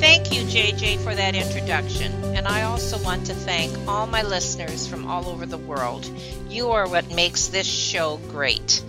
Thank 0.00 0.32
you, 0.32 0.42
JJ, 0.42 0.98
for 1.02 1.14
that 1.14 1.34
introduction. 1.34 2.12
And 2.34 2.46
I 2.46 2.62
also 2.62 3.02
want 3.02 3.26
to 3.26 3.34
thank 3.34 3.88
all 3.88 4.06
my 4.06 4.22
listeners 4.22 4.86
from 4.86 5.06
all 5.06 5.28
over 5.28 5.46
the 5.46 5.56
world. 5.58 6.04
You 6.48 6.70
are 6.70 6.88
what 6.88 7.14
makes 7.14 7.48
this 7.48 7.66
show 7.66 8.18
great. 8.28 8.82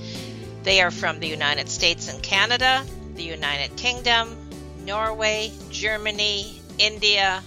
They 0.64 0.82
are 0.82 0.92
from 0.92 1.20
the 1.20 1.28
United 1.28 1.70
States 1.70 2.12
and 2.12 2.22
Canada, 2.22 2.84
the 3.16 3.24
United 3.24 3.78
Kingdom, 3.78 4.36
Norway, 4.84 5.52
Germany, 5.70 6.60
India, 6.80 7.42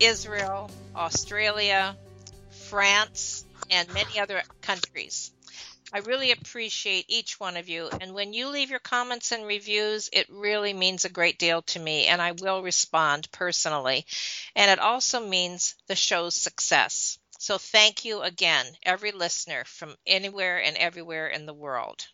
Israel, 0.00 0.70
Australia, 0.94 1.96
France, 2.68 3.44
and 3.70 3.92
many 3.92 4.18
other 4.18 4.42
countries. 4.62 5.32
I 5.92 5.98
really 6.00 6.32
appreciate 6.32 7.06
each 7.08 7.38
one 7.38 7.56
of 7.56 7.68
you. 7.68 7.88
And 8.00 8.12
when 8.12 8.32
you 8.32 8.48
leave 8.48 8.70
your 8.70 8.80
comments 8.80 9.30
and 9.30 9.46
reviews, 9.46 10.10
it 10.12 10.26
really 10.28 10.72
means 10.72 11.04
a 11.04 11.08
great 11.08 11.38
deal 11.38 11.62
to 11.62 11.78
me, 11.78 12.06
and 12.06 12.20
I 12.20 12.32
will 12.32 12.62
respond 12.62 13.30
personally. 13.30 14.04
And 14.56 14.70
it 14.70 14.80
also 14.80 15.20
means 15.20 15.76
the 15.86 15.94
show's 15.94 16.34
success. 16.34 17.18
So 17.38 17.58
thank 17.58 18.04
you 18.04 18.22
again, 18.22 18.66
every 18.82 19.12
listener 19.12 19.64
from 19.64 19.94
anywhere 20.06 20.60
and 20.62 20.76
everywhere 20.76 21.28
in 21.28 21.46
the 21.46 21.54
world. 21.54 22.06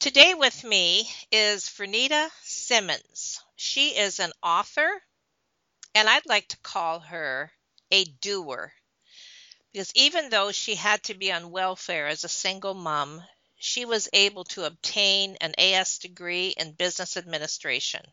Today 0.00 0.34
with 0.34 0.64
me 0.64 1.08
is 1.30 1.68
Vernita 1.68 2.28
Simmons. 2.42 3.40
She 3.56 3.90
is 3.90 4.18
an 4.18 4.32
author, 4.42 4.88
and 5.94 6.08
I'd 6.08 6.26
like 6.26 6.48
to 6.48 6.58
call 6.58 7.00
her 7.00 7.52
a 7.90 8.04
doer. 8.04 8.72
Because 9.78 9.92
even 9.94 10.30
though 10.30 10.50
she 10.50 10.74
had 10.74 11.04
to 11.04 11.14
be 11.14 11.30
on 11.30 11.52
welfare 11.52 12.08
as 12.08 12.24
a 12.24 12.28
single 12.28 12.74
mom, 12.74 13.22
she 13.60 13.84
was 13.84 14.08
able 14.12 14.42
to 14.46 14.64
obtain 14.64 15.36
an 15.40 15.54
AS 15.56 15.98
degree 15.98 16.48
in 16.48 16.72
business 16.72 17.16
administration 17.16 18.04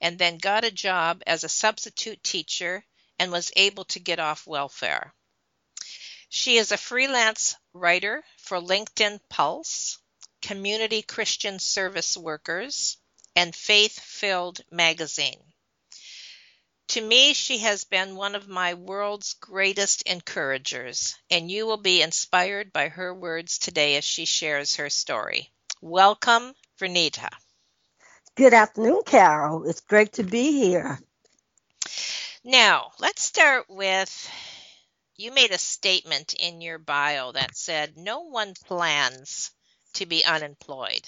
and 0.00 0.18
then 0.18 0.38
got 0.38 0.64
a 0.64 0.72
job 0.72 1.22
as 1.24 1.44
a 1.44 1.48
substitute 1.48 2.24
teacher 2.24 2.84
and 3.16 3.30
was 3.30 3.52
able 3.54 3.84
to 3.84 4.00
get 4.00 4.18
off 4.18 4.44
welfare. 4.44 5.14
She 6.28 6.56
is 6.56 6.72
a 6.72 6.76
freelance 6.76 7.54
writer 7.72 8.24
for 8.36 8.60
LinkedIn 8.60 9.20
Pulse, 9.28 9.98
Community 10.42 11.02
Christian 11.02 11.60
Service 11.60 12.16
Workers, 12.16 12.96
and 13.36 13.54
Faith 13.54 14.00
Filled 14.00 14.62
magazine. 14.72 15.52
To 16.88 17.00
me, 17.02 17.34
she 17.34 17.58
has 17.58 17.84
been 17.84 18.16
one 18.16 18.34
of 18.34 18.48
my 18.48 18.74
world's 18.74 19.34
greatest 19.34 20.02
encouragers, 20.02 21.16
and 21.30 21.50
you 21.50 21.66
will 21.66 21.76
be 21.78 22.00
inspired 22.02 22.72
by 22.72 22.88
her 22.88 23.14
words 23.14 23.58
today 23.58 23.96
as 23.96 24.04
she 24.04 24.24
shares 24.24 24.76
her 24.76 24.88
story. 24.90 25.50
Welcome, 25.82 26.54
Vernita. 26.78 27.28
Good 28.36 28.54
afternoon, 28.54 29.02
Carol. 29.04 29.68
It's 29.68 29.80
great 29.80 30.14
to 30.14 30.22
be 30.22 30.52
here. 30.52 30.98
Now, 32.44 32.92
let's 32.98 33.22
start 33.22 33.66
with 33.68 34.30
you 35.16 35.32
made 35.32 35.50
a 35.50 35.58
statement 35.58 36.32
in 36.34 36.60
your 36.60 36.78
bio 36.78 37.32
that 37.32 37.56
said, 37.56 37.96
No 37.96 38.20
one 38.20 38.54
plans 38.54 39.50
to 39.94 40.06
be 40.06 40.24
unemployed, 40.24 41.02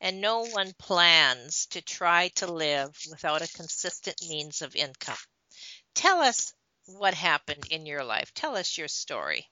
and 0.00 0.20
no 0.20 0.46
one 0.46 0.72
plans 0.78 1.66
to 1.66 1.82
try 1.82 2.28
to 2.36 2.52
live 2.52 2.96
without 3.10 3.42
a 3.42 3.52
consistent 3.52 4.16
means 4.28 4.62
of 4.62 4.74
income. 4.76 5.16
Tell 5.94 6.20
us 6.20 6.52
what 6.86 7.14
happened 7.14 7.66
in 7.70 7.86
your 7.86 8.04
life. 8.04 8.32
Tell 8.34 8.56
us 8.56 8.78
your 8.78 8.88
story. 8.88 9.46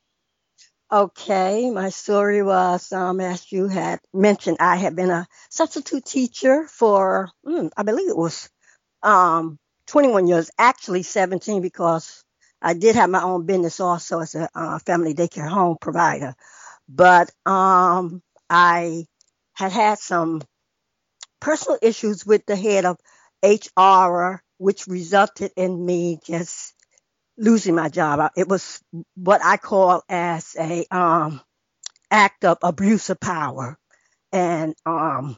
Okay, 0.91 1.71
my 1.71 1.91
story 1.91 2.43
was, 2.43 2.93
um, 2.93 3.21
as 3.21 3.53
you 3.53 3.69
had 3.69 4.01
mentioned, 4.15 4.57
I 4.59 4.77
had 4.77 4.97
been 4.97 5.11
a 5.11 5.27
substitute 5.51 6.07
teacher 6.07 6.67
for, 6.67 7.31
mm, 7.47 7.71
I 7.77 7.83
believe 7.83 8.09
it 8.09 8.17
was 8.17 8.49
um, 9.03 9.59
21 9.87 10.27
years, 10.27 10.51
actually 10.59 11.03
17, 11.03 11.61
because 11.61 12.25
I 12.63 12.73
did 12.73 12.97
have 12.97 13.11
my 13.11 13.23
own 13.23 13.45
business 13.45 13.81
also 13.81 14.21
as 14.21 14.35
a 14.35 14.49
uh, 14.55 14.79
family 14.79 15.13
daycare 15.15 15.49
home 15.49 15.77
provider. 15.79 16.35
But 16.89 17.31
um, 17.45 18.23
I 18.49 19.07
had 19.59 19.73
had 19.73 19.99
some 19.99 20.41
personal 21.41 21.79
issues 21.83 22.25
with 22.25 22.47
the 22.47 22.55
head 22.55 22.85
of 22.85 22.97
HR, 23.43 24.41
which 24.59 24.87
resulted 24.87 25.51
in 25.57 25.85
me 25.85 26.21
just 26.25 26.75
losing 27.37 27.75
my 27.75 27.89
job. 27.89 28.31
It 28.37 28.49
was 28.49 28.81
what 29.17 29.41
I 29.45 29.57
call 29.57 30.03
as 30.09 30.55
a 30.59 30.87
um, 30.93 31.41
act 32.09 32.45
of 32.45 32.59
abuse 32.63 33.11
of 33.11 33.19
power, 33.19 33.77
and 34.33 34.77
um, 34.87 35.37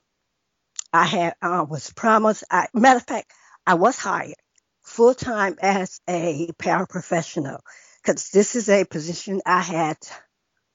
I 0.92 1.06
had 1.06 1.34
uh, 1.41 1.64
was 1.69 1.91
promised. 1.91 2.44
I, 2.50 2.69
matter 2.75 2.98
of 2.98 3.06
fact, 3.06 3.32
I 3.66 3.75
was 3.75 3.97
hired 3.97 4.34
full 4.82 5.14
time 5.14 5.56
as 5.62 6.00
a 6.06 6.48
paraprofessional 6.59 7.60
because 8.03 8.28
this 8.30 8.54
is 8.54 8.69
a 8.69 8.84
position 8.84 9.41
I 9.47 9.62
had 9.62 9.97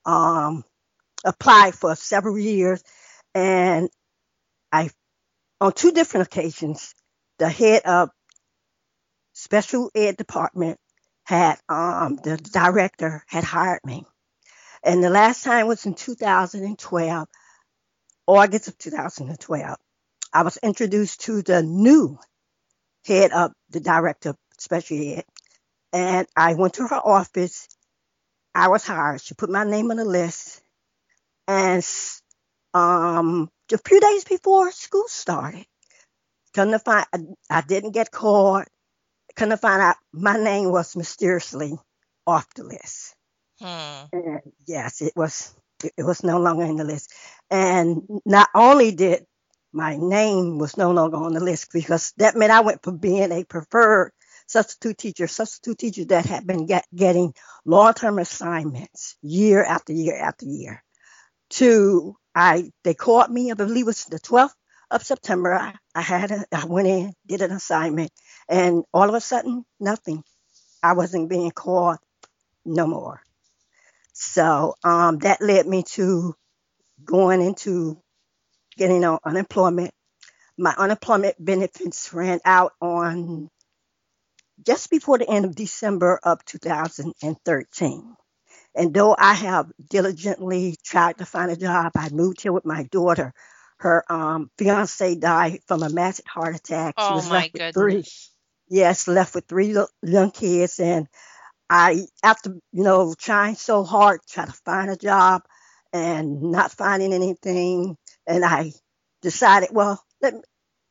um, 0.03 0.63
applied 1.25 1.75
for 1.75 1.95
several 1.95 2.37
years, 2.37 2.83
and 3.35 3.89
I, 4.71 4.89
on 5.61 5.73
two 5.73 5.91
different 5.91 6.27
occasions, 6.27 6.95
the 7.39 7.49
head 7.49 7.83
of 7.85 8.09
special 9.33 9.91
ed 9.95 10.17
department 10.17 10.79
had 11.25 11.57
um, 11.69 12.17
the 12.23 12.37
director 12.37 13.23
had 13.27 13.43
hired 13.43 13.81
me, 13.85 14.05
and 14.83 15.03
the 15.03 15.09
last 15.09 15.43
time 15.43 15.67
was 15.67 15.85
in 15.85 15.95
2012, 15.95 17.27
August 18.27 18.67
of 18.69 18.77
2012. 18.77 19.77
I 20.33 20.43
was 20.43 20.57
introduced 20.57 21.21
to 21.21 21.41
the 21.41 21.63
new 21.63 22.19
head 23.05 23.31
of 23.31 23.53
the 23.69 23.81
director 23.81 24.29
of 24.31 24.37
special 24.59 24.97
ed, 25.17 25.25
and 25.93 26.27
I 26.35 26.55
went 26.55 26.75
to 26.75 26.87
her 26.87 26.95
office. 26.95 27.67
I 28.55 28.69
was 28.69 28.85
hired. 28.85 29.21
She 29.21 29.35
put 29.35 29.49
my 29.49 29.65
name 29.65 29.91
on 29.91 29.97
the 29.97 30.05
list, 30.05 30.61
and 31.47 31.83
um, 32.75 33.49
a 33.71 33.77
few 33.77 33.99
days 33.99 34.25
before 34.25 34.71
school 34.71 35.05
started, 35.07 35.65
come 36.53 36.71
to 36.71 36.79
find 36.79 37.05
I, 37.13 37.19
I 37.49 37.61
didn't 37.61 37.91
get 37.91 38.11
called. 38.11 38.65
Come 39.35 39.49
to 39.49 39.57
find 39.57 39.81
out 39.81 39.95
my 40.13 40.37
name 40.37 40.71
was 40.71 40.95
mysteriously 40.95 41.73
off 42.27 42.47
the 42.55 42.63
list. 42.63 43.15
Hmm. 43.59 44.05
And 44.13 44.41
yes, 44.67 45.01
it 45.01 45.13
was. 45.15 45.55
It 45.97 46.03
was 46.03 46.23
no 46.23 46.39
longer 46.39 46.63
in 46.63 46.77
the 46.77 46.85
list, 46.85 47.13
and 47.51 48.01
not 48.25 48.49
only 48.55 48.91
did 48.91 49.25
my 49.73 49.97
name 49.97 50.57
was 50.57 50.77
no 50.77 50.91
longer 50.91 51.17
on 51.17 51.33
the 51.33 51.43
list 51.43 51.71
because 51.73 52.13
that 52.17 52.35
meant 52.35 52.51
I 52.51 52.61
went 52.61 52.81
from 52.81 52.97
being 52.97 53.31
a 53.31 53.43
preferred 53.43 54.11
substitute 54.47 54.97
teacher, 54.97 55.27
substitute 55.27 55.77
teacher 55.77 56.05
that 56.05 56.25
had 56.25 56.47
been 56.47 56.65
get, 56.65 56.85
getting 56.95 57.33
long-term 57.65 58.19
assignments 58.19 59.17
year 59.21 59.63
after 59.63 59.91
year 59.91 60.17
after 60.17 60.45
year, 60.45 60.81
to 61.51 62.15
I 62.35 62.71
they 62.83 62.95
called 62.95 63.31
me. 63.31 63.51
I 63.51 63.55
believe 63.55 63.85
it 63.85 63.87
was 63.87 64.05
the 64.05 64.19
12th 64.19 64.53
of 64.91 65.03
September. 65.03 65.53
I, 65.53 65.75
I 65.95 66.01
had 66.01 66.31
a, 66.31 66.45
I 66.53 66.65
went 66.65 66.87
in, 66.89 67.13
did 67.27 67.41
an 67.41 67.51
assignment, 67.51 68.11
and 68.49 68.83
all 68.93 69.09
of 69.09 69.15
a 69.15 69.21
sudden, 69.21 69.65
nothing. 69.79 70.23
I 70.83 70.93
wasn't 70.93 71.29
being 71.29 71.51
called 71.51 71.97
no 72.65 72.87
more. 72.87 73.21
So 74.13 74.75
um, 74.83 75.19
that 75.19 75.41
led 75.41 75.67
me 75.67 75.83
to 75.93 76.35
going 77.03 77.41
into 77.41 78.01
getting 78.77 79.03
on 79.05 79.19
unemployment. 79.25 79.91
My 80.57 80.73
unemployment 80.77 81.35
benefits 81.43 82.13
ran 82.13 82.39
out 82.45 82.73
on 82.81 83.49
just 84.65 84.89
before 84.89 85.17
the 85.17 85.29
end 85.29 85.45
of 85.45 85.55
December 85.55 86.19
of 86.23 86.43
2013. 86.45 88.15
And 88.75 88.93
though 88.93 89.15
I 89.17 89.33
have 89.33 89.71
diligently 89.89 90.75
tried 90.83 91.17
to 91.19 91.25
find 91.25 91.51
a 91.51 91.55
job, 91.55 91.93
I 91.95 92.09
moved 92.09 92.41
here 92.41 92.51
with 92.51 92.65
my 92.65 92.83
daughter. 92.83 93.33
Her 93.77 94.03
um, 94.11 94.49
fiance 94.57 95.15
died 95.15 95.59
from 95.67 95.83
a 95.83 95.89
massive 95.89 96.25
heart 96.25 96.55
attack. 96.55 96.95
She 96.99 97.05
oh 97.05 97.15
was 97.15 97.29
my 97.29 97.35
left 97.35 97.53
goodness. 97.53 97.75
With 97.75 97.75
three, 97.75 98.03
yes, 98.69 99.07
left 99.07 99.35
with 99.35 99.45
three 99.47 99.75
young 100.01 100.31
kids. 100.31 100.79
And 100.79 101.07
I, 101.69 102.05
after, 102.23 102.51
you 102.71 102.83
know, 102.83 103.15
trying 103.17 103.55
so 103.55 103.83
hard 103.83 104.21
to 104.21 104.33
try 104.33 104.45
to 104.45 104.51
find 104.51 104.89
a 104.89 104.97
job 104.97 105.43
and 105.93 106.41
not 106.41 106.71
finding 106.71 107.13
anything, 107.13 107.97
and 108.27 108.45
I 108.45 108.73
decided, 109.21 109.69
well, 109.71 110.03
let 110.21 110.33
me, 110.33 110.41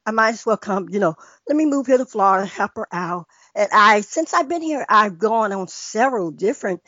I 0.06 0.10
might 0.10 0.30
as 0.30 0.44
well 0.44 0.56
come, 0.56 0.88
you 0.90 1.00
know, 1.00 1.14
let 1.48 1.56
me 1.56 1.64
move 1.64 1.86
here 1.86 1.98
to 1.98 2.04
Florida, 2.04 2.46
help 2.46 2.72
her 2.76 2.88
out. 2.92 3.26
And 3.54 3.68
I, 3.72 4.02
since 4.02 4.34
I've 4.34 4.48
been 4.48 4.62
here, 4.62 4.84
I've 4.88 5.18
gone 5.18 5.52
on 5.52 5.68
several 5.68 6.30
different 6.30 6.82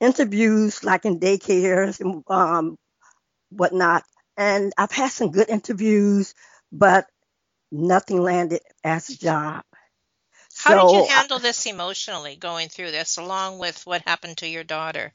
interviews, 0.00 0.82
like 0.84 1.04
in 1.04 1.20
daycares 1.20 2.00
and 2.00 2.24
um, 2.28 2.76
whatnot. 3.50 4.04
And 4.36 4.72
I've 4.78 4.92
had 4.92 5.10
some 5.10 5.30
good 5.30 5.48
interviews, 5.48 6.34
but 6.72 7.06
nothing 7.70 8.22
landed 8.22 8.62
as 8.82 9.10
a 9.10 9.18
job. 9.18 9.64
How 10.56 10.74
so, 10.74 10.88
did 10.88 11.08
you 11.08 11.14
handle 11.14 11.38
this 11.38 11.66
emotionally 11.66 12.36
going 12.36 12.68
through 12.68 12.90
this, 12.90 13.16
along 13.16 13.58
with 13.58 13.86
what 13.86 14.02
happened 14.06 14.38
to 14.38 14.48
your 14.48 14.64
daughter? 14.64 15.12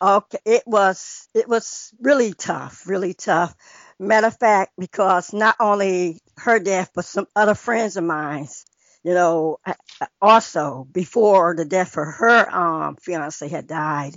Okay, 0.00 0.38
it 0.44 0.62
was 0.66 1.28
it 1.34 1.48
was 1.48 1.92
really 2.00 2.32
tough, 2.32 2.86
really 2.86 3.14
tough. 3.14 3.54
Matter 3.98 4.28
of 4.28 4.38
fact, 4.38 4.72
because 4.78 5.32
not 5.32 5.56
only 5.58 6.20
her 6.36 6.60
death, 6.60 6.90
but 6.94 7.04
some 7.04 7.26
other 7.34 7.54
friends 7.54 7.96
of 7.96 8.04
mine, 8.04 8.48
you 9.04 9.14
know, 9.14 9.58
also 10.20 10.86
before 10.90 11.54
the 11.56 11.64
death 11.64 11.96
of 11.96 12.06
her 12.06 12.54
um, 12.54 12.96
fiance 12.96 13.46
had 13.48 13.66
died, 13.66 14.16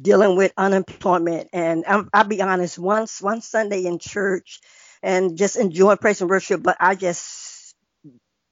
dealing 0.00 0.36
with 0.36 0.52
unemployment. 0.56 1.48
And 1.52 1.84
i 1.86 1.96
will 2.22 2.28
be 2.28 2.42
honest, 2.42 2.78
once 2.78 3.20
one 3.22 3.40
Sunday 3.40 3.84
in 3.84 3.98
church, 3.98 4.60
and 5.02 5.36
just 5.36 5.56
enjoying 5.56 5.98
praise 5.98 6.20
and 6.20 6.30
worship, 6.30 6.62
but 6.62 6.76
I 6.80 6.94
just 6.94 7.74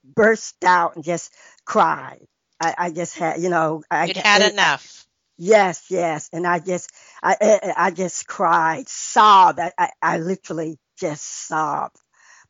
burst 0.04 0.64
out 0.64 0.96
and 0.96 1.04
just 1.04 1.32
cried. 1.64 2.26
I, 2.60 2.74
I 2.76 2.90
just 2.90 3.16
had, 3.16 3.40
you 3.40 3.48
know, 3.48 3.82
I 3.90 4.06
You'd 4.06 4.16
had 4.16 4.52
enough. 4.52 5.06
Yes, 5.38 5.86
yes, 5.88 6.28
and 6.34 6.46
I 6.46 6.58
just, 6.58 6.90
I, 7.22 7.36
I, 7.40 7.72
I 7.86 7.90
just 7.92 8.26
cried, 8.26 8.88
sobbed. 8.88 9.58
I, 9.58 9.72
I, 9.78 9.90
I 10.02 10.18
literally 10.18 10.78
just 10.98 11.24
sobbed. 11.48 11.96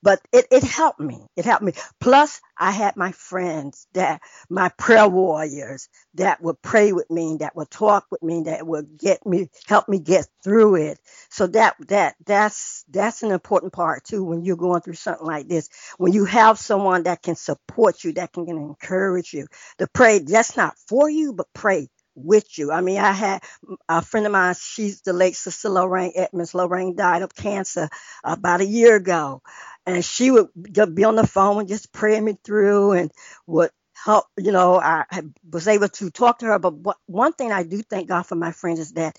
But 0.02 0.20
it, 0.32 0.47
it 0.50 0.62
helped 0.62 1.00
me. 1.00 1.26
It 1.37 1.44
helped 1.44 1.62
me. 1.62 1.73
Plus, 2.00 2.41
I 2.56 2.70
had 2.70 2.97
my 2.97 3.12
friends 3.12 3.87
that, 3.94 4.23
my 4.49 4.70
prayer 4.70 5.08
warriors 5.08 5.88
that 6.14 6.43
would 6.43 6.61
pray 6.62 6.93
with 6.93 7.11
me, 7.11 7.38
that 7.41 7.55
would 7.56 7.70
talk 7.70 8.06
with 8.11 8.23
me, 8.23 8.43
that 8.44 8.67
would 8.67 8.99
get 8.99 9.25
me, 9.26 9.49
help 9.67 9.88
me 9.88 9.99
get 9.99 10.26
through 10.43 10.76
it. 10.76 10.99
So 11.31 11.47
that, 11.49 11.76
that, 11.88 12.17
that's, 12.25 12.85
that's 12.88 13.23
an 13.23 13.31
important 13.32 13.73
part 13.73 14.05
too 14.05 14.25
when 14.25 14.44
you're 14.44 14.56
going 14.56 14.81
through 14.82 14.94
something 14.94 15.26
like 15.26 15.49
this. 15.49 15.69
When 15.99 16.12
you 16.12 16.25
have 16.25 16.58
someone 16.58 17.05
that 17.05 17.23
can 17.23 17.37
support 17.37 18.02
you, 18.05 18.12
that 18.14 18.32
can 18.32 18.49
encourage 18.49 19.32
you 19.32 19.47
to 19.79 19.87
pray, 19.87 20.19
that's 20.20 20.56
not 20.56 20.76
for 20.88 21.11
you, 21.11 21.32
but 21.32 21.47
pray 21.55 21.88
with 22.14 22.58
you. 22.58 22.73
I 22.73 22.81
mean, 22.81 22.99
I 22.99 23.12
had 23.12 23.43
a 23.88 24.02
friend 24.02 24.26
of 24.26 24.32
mine, 24.32 24.55
she's 24.61 25.02
the 25.02 25.12
late 25.12 25.37
Sister 25.37 25.69
Lorraine 25.69 26.12
Edmonds. 26.14 26.55
Lorraine 26.55 26.97
died 26.97 27.23
of 27.23 27.35
cancer 27.35 27.88
about 28.25 28.61
a 28.61 28.67
year 28.67 28.97
ago. 28.97 29.43
And 29.86 30.04
she 30.04 30.30
would 30.30 30.48
be 30.94 31.04
on 31.04 31.16
the 31.16 31.26
phone 31.26 31.60
and 31.60 31.68
just 31.68 31.92
pray 31.92 32.20
me 32.20 32.38
through 32.44 32.92
and 32.92 33.12
would 33.46 33.70
help, 33.94 34.26
you 34.38 34.52
know, 34.52 34.80
I 34.80 35.04
was 35.50 35.68
able 35.68 35.88
to 35.90 36.10
talk 36.10 36.40
to 36.40 36.46
her. 36.46 36.58
But 36.60 36.74
what, 36.74 36.98
one 37.06 37.32
thing 37.34 37.52
I 37.52 37.64
do 37.64 37.82
thank 37.82 38.08
God 38.08 38.24
for 38.24 38.36
my 38.36 38.52
friends 38.52 38.80
is 38.80 38.92
that 38.92 39.16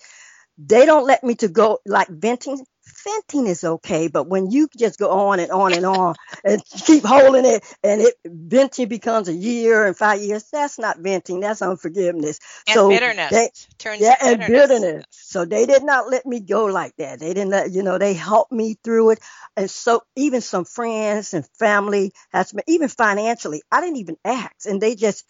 they 0.58 0.86
don't 0.86 1.06
let 1.06 1.24
me 1.24 1.36
to 1.36 1.48
go 1.48 1.80
like 1.86 2.08
venting 2.08 2.64
venting 3.04 3.46
is 3.46 3.64
okay, 3.64 4.08
but 4.08 4.28
when 4.28 4.50
you 4.50 4.68
just 4.76 4.98
go 4.98 5.10
on 5.10 5.40
and 5.40 5.50
on 5.50 5.72
and 5.72 5.86
on 5.86 6.14
and 6.44 6.62
keep 6.64 7.04
holding 7.04 7.44
it 7.44 7.62
and 7.82 8.00
it 8.00 8.14
venting 8.24 8.88
becomes 8.88 9.28
a 9.28 9.32
year 9.32 9.86
and 9.86 9.96
five 9.96 10.20
years, 10.20 10.44
that's 10.52 10.78
not 10.78 10.98
venting, 10.98 11.40
that's 11.40 11.62
unforgiveness. 11.62 12.38
And 12.66 12.74
so 12.74 12.88
bitterness 12.88 13.30
they, 13.30 13.50
turns 13.78 14.00
yeah, 14.00 14.16
and 14.22 14.38
bitterness. 14.38 14.68
bitterness. 14.68 15.06
So 15.10 15.44
they 15.44 15.66
did 15.66 15.84
not 15.84 16.10
let 16.10 16.26
me 16.26 16.40
go 16.40 16.66
like 16.66 16.94
that. 16.96 17.20
They 17.20 17.34
didn't 17.34 17.50
let 17.50 17.72
you 17.72 17.82
know. 17.82 17.98
They 17.98 18.14
helped 18.14 18.52
me 18.52 18.76
through 18.82 19.10
it, 19.10 19.20
and 19.56 19.70
so 19.70 20.02
even 20.16 20.40
some 20.40 20.64
friends 20.64 21.34
and 21.34 21.46
family 21.58 22.12
has 22.32 22.52
been 22.52 22.64
even 22.66 22.88
financially. 22.88 23.62
I 23.70 23.80
didn't 23.80 23.96
even 23.96 24.16
ask, 24.24 24.66
and 24.66 24.80
they 24.80 24.94
just 24.94 25.24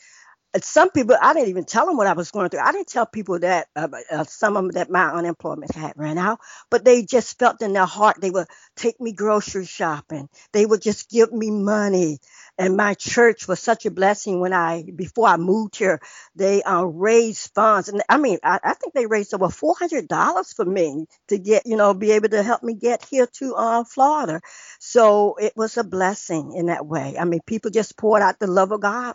some 0.60 0.90
people 0.90 1.16
I 1.20 1.32
didn't 1.32 1.48
even 1.48 1.64
tell 1.64 1.86
them 1.86 1.96
what 1.96 2.06
I 2.06 2.12
was 2.12 2.30
going 2.30 2.50
through. 2.50 2.60
I 2.60 2.72
didn't 2.72 2.88
tell 2.88 3.06
people 3.06 3.38
that 3.38 3.68
uh, 3.74 3.88
uh, 4.10 4.24
some 4.24 4.56
of 4.56 4.64
them 4.64 4.72
that 4.72 4.90
my 4.90 5.10
unemployment 5.10 5.74
had 5.74 5.94
ran 5.96 6.18
out, 6.18 6.40
but 6.70 6.84
they 6.84 7.04
just 7.04 7.38
felt 7.38 7.62
in 7.62 7.72
their 7.72 7.86
heart 7.86 8.16
they 8.20 8.30
would 8.30 8.46
take 8.76 9.00
me 9.00 9.12
grocery 9.12 9.64
shopping. 9.64 10.28
They 10.52 10.66
would 10.66 10.82
just 10.82 11.08
give 11.10 11.32
me 11.32 11.50
money. 11.50 12.18
And 12.58 12.76
my 12.76 12.94
church 12.94 13.48
was 13.48 13.60
such 13.60 13.86
a 13.86 13.90
blessing 13.90 14.40
when 14.40 14.52
I 14.52 14.84
before 14.94 15.28
I 15.28 15.38
moved 15.38 15.76
here. 15.76 16.00
They 16.36 16.62
uh, 16.62 16.82
raised 16.84 17.52
funds, 17.54 17.88
and 17.88 18.02
I 18.08 18.18
mean 18.18 18.38
I, 18.44 18.60
I 18.62 18.74
think 18.74 18.92
they 18.94 19.06
raised 19.06 19.32
over 19.34 19.48
four 19.48 19.74
hundred 19.78 20.06
dollars 20.08 20.52
for 20.52 20.64
me 20.66 21.06
to 21.28 21.38
get 21.38 21.66
you 21.66 21.76
know 21.76 21.94
be 21.94 22.12
able 22.12 22.28
to 22.30 22.42
help 22.42 22.62
me 22.62 22.74
get 22.74 23.06
here 23.06 23.26
to 23.38 23.54
uh, 23.54 23.84
Florida. 23.84 24.40
So 24.80 25.36
it 25.40 25.54
was 25.56 25.78
a 25.78 25.84
blessing 25.84 26.52
in 26.54 26.66
that 26.66 26.86
way. 26.86 27.16
I 27.18 27.24
mean 27.24 27.40
people 27.46 27.70
just 27.70 27.96
poured 27.96 28.22
out 28.22 28.38
the 28.38 28.46
love 28.46 28.72
of 28.72 28.80
God 28.82 29.14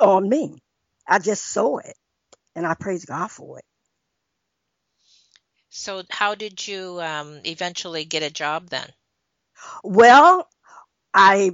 on 0.00 0.28
me. 0.28 0.58
I 1.06 1.18
just 1.18 1.44
saw 1.44 1.78
it 1.78 1.94
and 2.54 2.66
I 2.66 2.74
praise 2.74 3.04
God 3.04 3.30
for 3.30 3.58
it. 3.58 3.64
So, 5.70 6.02
how 6.10 6.34
did 6.34 6.66
you 6.66 7.00
um, 7.00 7.40
eventually 7.44 8.04
get 8.04 8.22
a 8.22 8.30
job 8.30 8.68
then? 8.70 8.88
Well, 9.84 10.48
I 11.14 11.52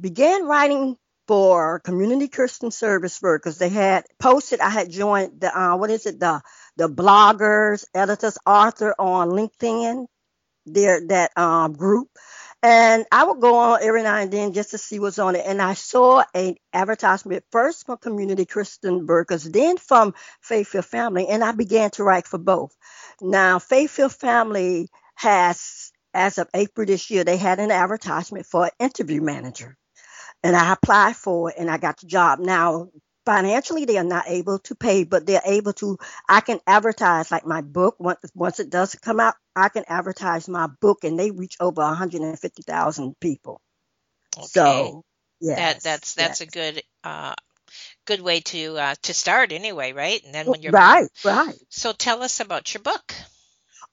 began 0.00 0.46
writing 0.46 0.96
for 1.28 1.80
community 1.80 2.28
Christian 2.28 2.70
service 2.70 3.20
work 3.22 3.42
because 3.42 3.58
they 3.58 3.68
had 3.68 4.04
posted. 4.18 4.60
I 4.60 4.70
had 4.70 4.90
joined 4.90 5.40
the 5.40 5.56
uh, 5.56 5.76
what 5.76 5.90
is 5.90 6.06
it 6.06 6.18
the 6.18 6.42
the 6.76 6.88
bloggers, 6.88 7.84
editors, 7.94 8.38
author 8.46 8.94
on 8.98 9.28
LinkedIn, 9.28 10.06
there 10.66 11.00
that 11.08 11.36
um, 11.36 11.74
group, 11.74 12.08
and 12.62 13.06
I 13.10 13.24
would 13.24 13.40
go 13.40 13.56
on 13.56 13.82
every 13.82 14.02
now 14.02 14.16
and 14.16 14.30
then 14.30 14.52
just 14.52 14.72
to 14.72 14.78
see 14.78 14.98
what's 14.98 15.18
on 15.18 15.34
it. 15.34 15.44
And 15.46 15.62
I 15.62 15.74
saw 15.74 16.22
an 16.34 16.56
advertisement 16.72 17.44
first 17.50 17.86
from 17.86 17.96
Community 17.98 18.44
Christian 18.44 19.06
Workers, 19.06 19.44
then 19.44 19.78
from 19.78 20.14
Faith 20.42 20.68
Filled 20.68 20.84
Family, 20.84 21.26
and 21.28 21.42
I 21.42 21.52
began 21.52 21.90
to 21.92 22.04
write 22.04 22.26
for 22.26 22.38
both. 22.38 22.76
Now, 23.20 23.58
Faith 23.58 23.92
Filled 23.92 24.12
Family 24.14 24.88
has, 25.14 25.90
as 26.12 26.38
of 26.38 26.48
April 26.54 26.86
this 26.86 27.10
year, 27.10 27.24
they 27.24 27.38
had 27.38 27.60
an 27.60 27.70
advertisement 27.70 28.46
for 28.46 28.64
an 28.66 28.70
interview 28.78 29.22
manager. 29.22 29.76
And 30.42 30.56
I 30.56 30.72
applied 30.72 31.16
for 31.16 31.50
it 31.50 31.56
and 31.58 31.70
I 31.70 31.78
got 31.78 32.00
the 32.00 32.06
job. 32.06 32.38
Now, 32.38 32.88
financially 33.26 33.84
they 33.86 33.98
are 33.98 34.04
not 34.04 34.24
able 34.28 34.58
to 34.60 34.74
pay 34.74 35.04
but 35.04 35.26
they're 35.26 35.42
able 35.46 35.72
to 35.74 35.98
i 36.28 36.40
can 36.40 36.60
advertise 36.66 37.30
like 37.30 37.46
my 37.46 37.60
book 37.62 37.96
once 38.00 38.20
once 38.34 38.60
it 38.60 38.70
does 38.70 38.94
come 38.96 39.20
out 39.20 39.34
i 39.56 39.68
can 39.68 39.84
advertise 39.88 40.48
my 40.48 40.68
book 40.80 41.04
and 41.04 41.18
they 41.18 41.30
reach 41.30 41.56
over 41.60 41.82
150000 41.82 43.20
people 43.20 43.60
Okay. 44.38 44.94
so 44.94 45.04
yeah 45.40 45.74
that 45.74 45.82
that's 45.82 46.14
that's 46.14 46.40
a 46.42 46.46
good 46.46 46.82
uh, 47.04 47.34
good 48.06 48.20
way 48.22 48.40
to 48.40 48.78
uh, 48.78 48.94
to 49.02 49.14
start 49.14 49.52
anyway, 49.52 49.92
right? 49.92 50.22
And 50.24 50.34
then 50.34 50.50
when 50.50 50.62
you're 50.62 50.72
right 50.72 51.08
right 51.24 51.54
So 51.70 51.92
tell 51.92 52.22
us 52.22 52.40
about 52.40 52.72
your 52.74 52.82
book. 52.82 53.14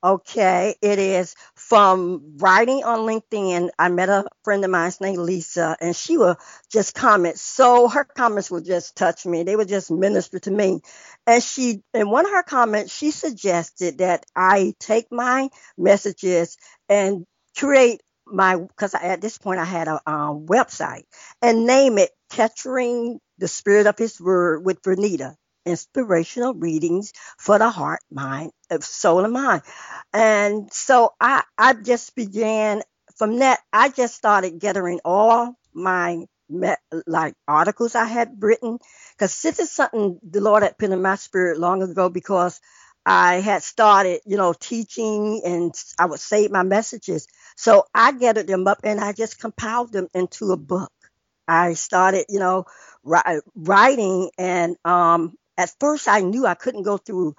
Okay, 0.03 0.75
it 0.81 0.99
is 0.99 1.35
from 1.67 2.37
writing 2.37 2.85
on 2.85 2.99
LinkedIn. 2.99 3.69
I 3.77 3.89
met 3.89 4.07
a 4.07 4.25
friend 4.43 4.63
of 4.63 4.71
mine 4.71 4.91
named 5.01 5.17
Lisa, 5.17 5.75
and 5.81 5.93
she 5.93 6.17
would 6.17 6.37
just 6.71 6.95
comment. 6.95 7.37
So 7.37 7.89
her 7.89 8.05
comments 8.05 8.49
would 8.49 8.63
just 8.63 8.95
touch 8.95 9.25
me. 9.25 9.43
They 9.43 9.55
would 9.55 9.67
just 9.67 9.91
minister 9.91 10.39
to 10.39 10.51
me. 10.51 10.79
And 11.25 11.43
she, 11.43 11.81
in 11.93 12.09
one 12.09 12.25
of 12.25 12.31
her 12.31 12.43
comments, 12.43 12.93
she 12.93 13.11
suggested 13.11 13.97
that 13.97 14.25
I 14.33 14.75
take 14.79 15.11
my 15.11 15.49
messages 15.77 16.57
and 16.87 17.25
create 17.57 18.01
my, 18.25 18.55
because 18.55 18.93
at 18.93 19.19
this 19.19 19.37
point 19.37 19.59
I 19.59 19.65
had 19.65 19.89
a 19.89 19.99
website 20.07 21.03
and 21.41 21.65
name 21.65 21.97
it 21.97 22.11
Capturing 22.29 23.19
the 23.37 23.47
Spirit 23.47 23.87
of 23.87 23.97
His 23.97 24.19
Word 24.19 24.65
with 24.65 24.81
Vernita 24.81 25.35
inspirational 25.67 26.53
readings 26.53 27.13
for 27.37 27.59
the 27.59 27.69
heart, 27.69 28.01
mind, 28.11 28.51
soul, 28.81 29.23
and 29.25 29.33
mind. 29.33 29.61
And 30.13 30.71
so 30.73 31.13
I, 31.19 31.43
I 31.57 31.73
just 31.73 32.15
began 32.15 32.81
from 33.17 33.39
that. 33.39 33.59
I 33.73 33.89
just 33.89 34.15
started 34.15 34.59
gathering 34.59 34.99
all 35.05 35.55
my 35.73 36.25
like 37.05 37.35
articles 37.47 37.95
I 37.95 38.05
had 38.05 38.41
written 38.41 38.79
because 39.13 39.41
this 39.41 39.59
is 39.59 39.71
something 39.71 40.19
the 40.23 40.41
Lord 40.41 40.63
had 40.63 40.77
put 40.77 40.91
in 40.91 41.01
my 41.01 41.15
spirit 41.15 41.59
long 41.59 41.83
ago 41.83 42.09
because 42.09 42.61
I 43.05 43.35
had 43.35 43.63
started, 43.63 44.21
you 44.25 44.37
know, 44.37 44.53
teaching 44.53 45.41
and 45.45 45.73
I 45.99 46.05
would 46.05 46.19
save 46.19 46.51
my 46.51 46.63
messages. 46.63 47.27
So 47.55 47.85
I 47.93 48.11
gathered 48.13 48.47
them 48.47 48.67
up 48.67 48.79
and 48.83 48.99
I 48.99 49.13
just 49.13 49.39
compiled 49.39 49.91
them 49.93 50.07
into 50.13 50.51
a 50.51 50.57
book. 50.57 50.91
I 51.47 51.73
started, 51.73 52.25
you 52.29 52.39
know, 52.39 52.65
writing. 53.55 54.29
And 54.37 54.75
um, 54.85 55.35
at 55.57 55.73
first, 55.79 56.07
I 56.07 56.21
knew 56.21 56.45
I 56.45 56.55
couldn't 56.55 56.83
go 56.83 56.97
through 56.97 57.35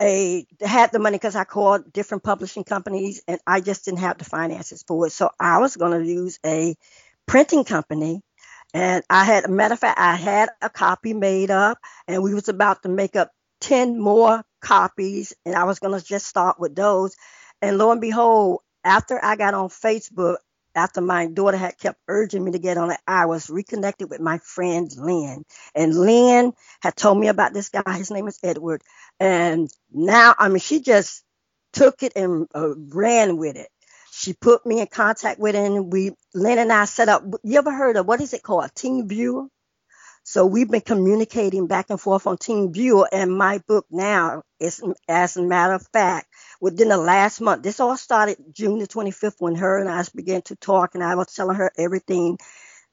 a 0.00 0.46
had 0.60 0.92
the 0.92 0.98
money 0.98 1.16
because 1.16 1.36
I 1.36 1.44
called 1.44 1.92
different 1.92 2.22
publishing 2.22 2.64
companies, 2.64 3.22
and 3.26 3.40
I 3.46 3.60
just 3.60 3.84
didn't 3.84 4.00
have 4.00 4.18
the 4.18 4.24
finances 4.24 4.84
for 4.86 5.06
it. 5.06 5.12
So 5.12 5.30
I 5.40 5.58
was 5.58 5.76
going 5.76 5.98
to 5.98 6.06
use 6.06 6.38
a 6.44 6.76
printing 7.26 7.64
company. 7.64 8.22
And 8.74 9.04
I 9.08 9.24
had, 9.24 9.44
a 9.44 9.48
matter 9.48 9.74
of 9.74 9.80
fact, 9.80 9.98
I 9.98 10.16
had 10.16 10.50
a 10.60 10.68
copy 10.68 11.14
made 11.14 11.50
up, 11.50 11.78
and 12.06 12.22
we 12.22 12.34
was 12.34 12.48
about 12.48 12.82
to 12.82 12.88
make 12.90 13.16
up 13.16 13.30
10 13.62 13.98
more 13.98 14.44
copies, 14.60 15.32
and 15.46 15.54
I 15.54 15.64
was 15.64 15.78
going 15.78 15.98
to 15.98 16.04
just 16.04 16.26
start 16.26 16.60
with 16.60 16.74
those. 16.74 17.16
And 17.62 17.78
lo 17.78 17.90
and 17.90 18.00
behold, 18.00 18.60
after 18.84 19.18
I 19.24 19.36
got 19.36 19.54
on 19.54 19.68
Facebook, 19.68 20.36
after 20.76 21.00
my 21.00 21.26
daughter 21.26 21.56
had 21.56 21.78
kept 21.78 21.98
urging 22.06 22.44
me 22.44 22.52
to 22.52 22.58
get 22.58 22.76
on 22.76 22.90
it, 22.90 23.00
I 23.06 23.26
was 23.26 23.50
reconnected 23.50 24.10
with 24.10 24.20
my 24.20 24.38
friend 24.38 24.90
Lynn. 24.96 25.44
And 25.74 25.94
Lynn 25.94 26.52
had 26.82 26.96
told 26.96 27.18
me 27.18 27.28
about 27.28 27.54
this 27.54 27.70
guy. 27.70 27.96
His 27.96 28.10
name 28.10 28.28
is 28.28 28.38
Edward. 28.42 28.82
And 29.18 29.70
now, 29.92 30.34
I 30.38 30.48
mean, 30.48 30.58
she 30.58 30.80
just 30.80 31.24
took 31.72 32.02
it 32.02 32.12
and 32.14 32.46
uh, 32.54 32.74
ran 32.76 33.38
with 33.38 33.56
it. 33.56 33.68
She 34.12 34.34
put 34.34 34.64
me 34.64 34.80
in 34.80 34.86
contact 34.86 35.40
with 35.40 35.54
him. 35.54 35.90
We, 35.90 36.12
Lynn 36.34 36.58
and 36.58 36.72
I 36.72 36.84
set 36.84 37.08
up, 37.08 37.24
you 37.42 37.58
ever 37.58 37.72
heard 37.72 37.96
of 37.96 38.06
what 38.06 38.20
is 38.20 38.34
it 38.34 38.42
called? 38.42 38.70
Team 38.74 39.08
Viewer? 39.08 39.46
So 40.24 40.44
we've 40.44 40.68
been 40.68 40.80
communicating 40.80 41.68
back 41.68 41.86
and 41.88 42.00
forth 42.00 42.26
on 42.26 42.36
Team 42.36 42.72
Viewer, 42.72 43.08
and 43.12 43.30
my 43.30 43.60
book 43.68 43.86
now 43.92 44.42
is, 44.58 44.82
as 45.06 45.36
a 45.36 45.42
matter 45.42 45.74
of 45.74 45.86
fact, 45.92 46.26
within 46.60 46.88
the 46.88 46.96
last 46.96 47.40
month. 47.40 47.62
This 47.62 47.80
all 47.80 47.96
started 47.96 48.38
June 48.52 48.78
the 48.78 48.86
25th 48.86 49.36
when 49.38 49.56
her 49.56 49.78
and 49.78 49.88
I 49.88 50.04
began 50.14 50.42
to 50.42 50.56
talk, 50.56 50.94
and 50.94 51.02
I 51.04 51.14
was 51.14 51.32
telling 51.34 51.56
her 51.56 51.70
everything 51.76 52.38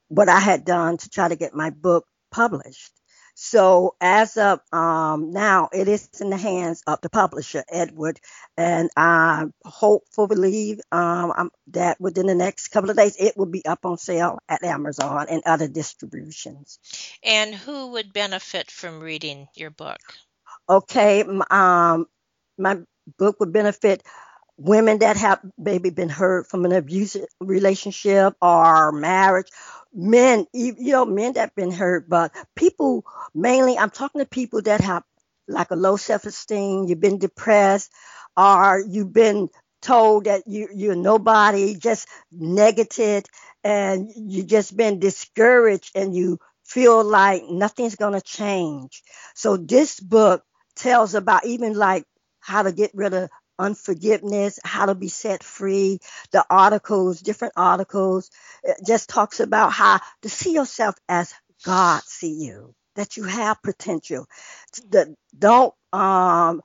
what 0.08 0.30
I 0.30 0.40
had 0.40 0.66
done 0.66 0.98
to 0.98 1.10
try 1.10 1.28
to 1.28 1.36
get 1.36 1.56
my 1.56 1.70
book 1.70 2.06
published. 2.32 2.92
So 3.36 3.96
as 4.00 4.38
of 4.38 4.60
um, 4.72 5.32
now, 5.32 5.70
it 5.74 5.88
is 5.88 6.08
in 6.22 6.30
the 6.30 6.38
hands 6.38 6.84
of 6.86 7.02
the 7.02 7.10
publisher, 7.10 7.64
Edward, 7.68 8.20
and 8.58 8.92
I 8.96 9.46
hopefully 9.66 10.80
um, 10.92 11.50
that 11.72 12.00
within 12.00 12.28
the 12.28 12.36
next 12.36 12.68
couple 12.68 12.92
of 12.92 12.98
days, 12.98 13.16
it 13.20 13.36
will 13.36 13.48
be 13.48 13.66
up 13.66 13.86
on 13.86 13.98
sale 13.98 14.38
at 14.48 14.64
Amazon 14.64 15.26
and 15.30 15.42
other 15.48 15.68
distributions. 15.68 16.78
And 17.24 17.56
who 17.56 17.94
would 17.94 18.14
benefit 18.14 18.70
from 18.70 19.00
reading 19.00 19.48
your 19.56 19.72
book? 19.72 20.00
Okay, 20.70 21.24
um, 21.50 22.06
my 22.60 22.78
book 23.18 23.40
would 23.40 23.54
benefit 23.54 24.04
women 24.58 25.00
that 25.00 25.18
have 25.18 25.40
maybe 25.58 25.90
been 25.90 26.10
hurt 26.10 26.48
from 26.50 26.66
an 26.66 26.72
abusive 26.72 27.26
relationship 27.40 28.36
or 28.42 28.92
marriage 28.92 29.50
men, 29.94 30.46
you 30.54 30.76
know, 30.80 31.06
men 31.06 31.34
that 31.34 31.40
have 31.40 31.56
been 31.56 31.72
hurt, 31.72 32.10
but 32.10 32.32
people 32.56 33.06
mainly, 33.34 33.78
I'm 33.78 33.90
talking 33.92 34.20
to 34.20 34.28
people 34.28 34.62
that 34.64 34.82
have 34.82 35.04
like 35.48 35.72
a 35.72 35.76
low 35.76 35.98
self-esteem, 35.98 36.86
you've 36.86 37.00
been 37.00 37.20
depressed, 37.20 37.92
or 38.36 38.84
you've 38.88 39.14
been 39.14 39.50
told 39.82 40.26
that 40.26 40.44
you, 40.48 40.70
you're 40.74 40.96
nobody, 40.96 41.76
just 41.76 42.08
negative, 42.32 43.26
and 43.64 44.12
you 44.16 44.44
just 44.44 44.76
been 44.76 45.00
discouraged 45.00 45.92
and 45.96 46.16
you 46.16 46.40
feel 46.66 47.04
like 47.04 47.44
nothing's 47.50 47.96
going 47.96 48.14
to 48.14 48.22
change. 48.22 49.04
So 49.36 49.58
this 49.58 50.00
book 50.00 50.44
tells 50.76 51.14
about 51.14 51.46
even 51.46 51.74
like 51.74 52.06
how 52.44 52.64
to 52.64 52.72
get 52.72 52.92
rid 52.94 53.14
of 53.14 53.30
unforgiveness, 53.60 54.60
how 54.64 54.86
to 54.88 54.96
be 54.96 55.08
set 55.08 55.44
free, 55.44 56.00
the 56.32 56.46
articles, 56.50 57.22
different 57.22 57.54
articles. 57.56 58.30
It 58.64 58.78
just 58.86 59.10
talks 59.10 59.40
about 59.40 59.72
how 59.72 60.00
to 60.24 60.30
see 60.30 60.54
yourself 60.54 60.96
as 61.08 61.34
God 61.64 62.02
see 62.04 62.34
you, 62.34 62.74
that 62.96 63.18
you 63.18 63.24
have 63.24 63.62
potential. 63.64 64.26
That 64.92 65.08
don't 65.38 65.74
um, 65.94 66.62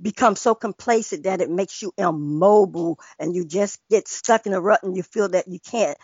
become 0.00 0.36
so 0.36 0.54
complacent 0.54 1.24
that 1.24 1.40
it 1.40 1.50
makes 1.50 1.82
you 1.82 1.92
immobile 1.96 2.98
and 3.18 3.34
you 3.34 3.44
just 3.44 3.78
get 3.90 4.08
stuck 4.08 4.46
in 4.46 4.54
a 4.54 4.60
rut 4.60 4.82
and 4.82 4.96
you 4.96 5.02
feel 5.02 5.28
that 5.28 5.48
you 5.48 5.60
can't 5.60 5.96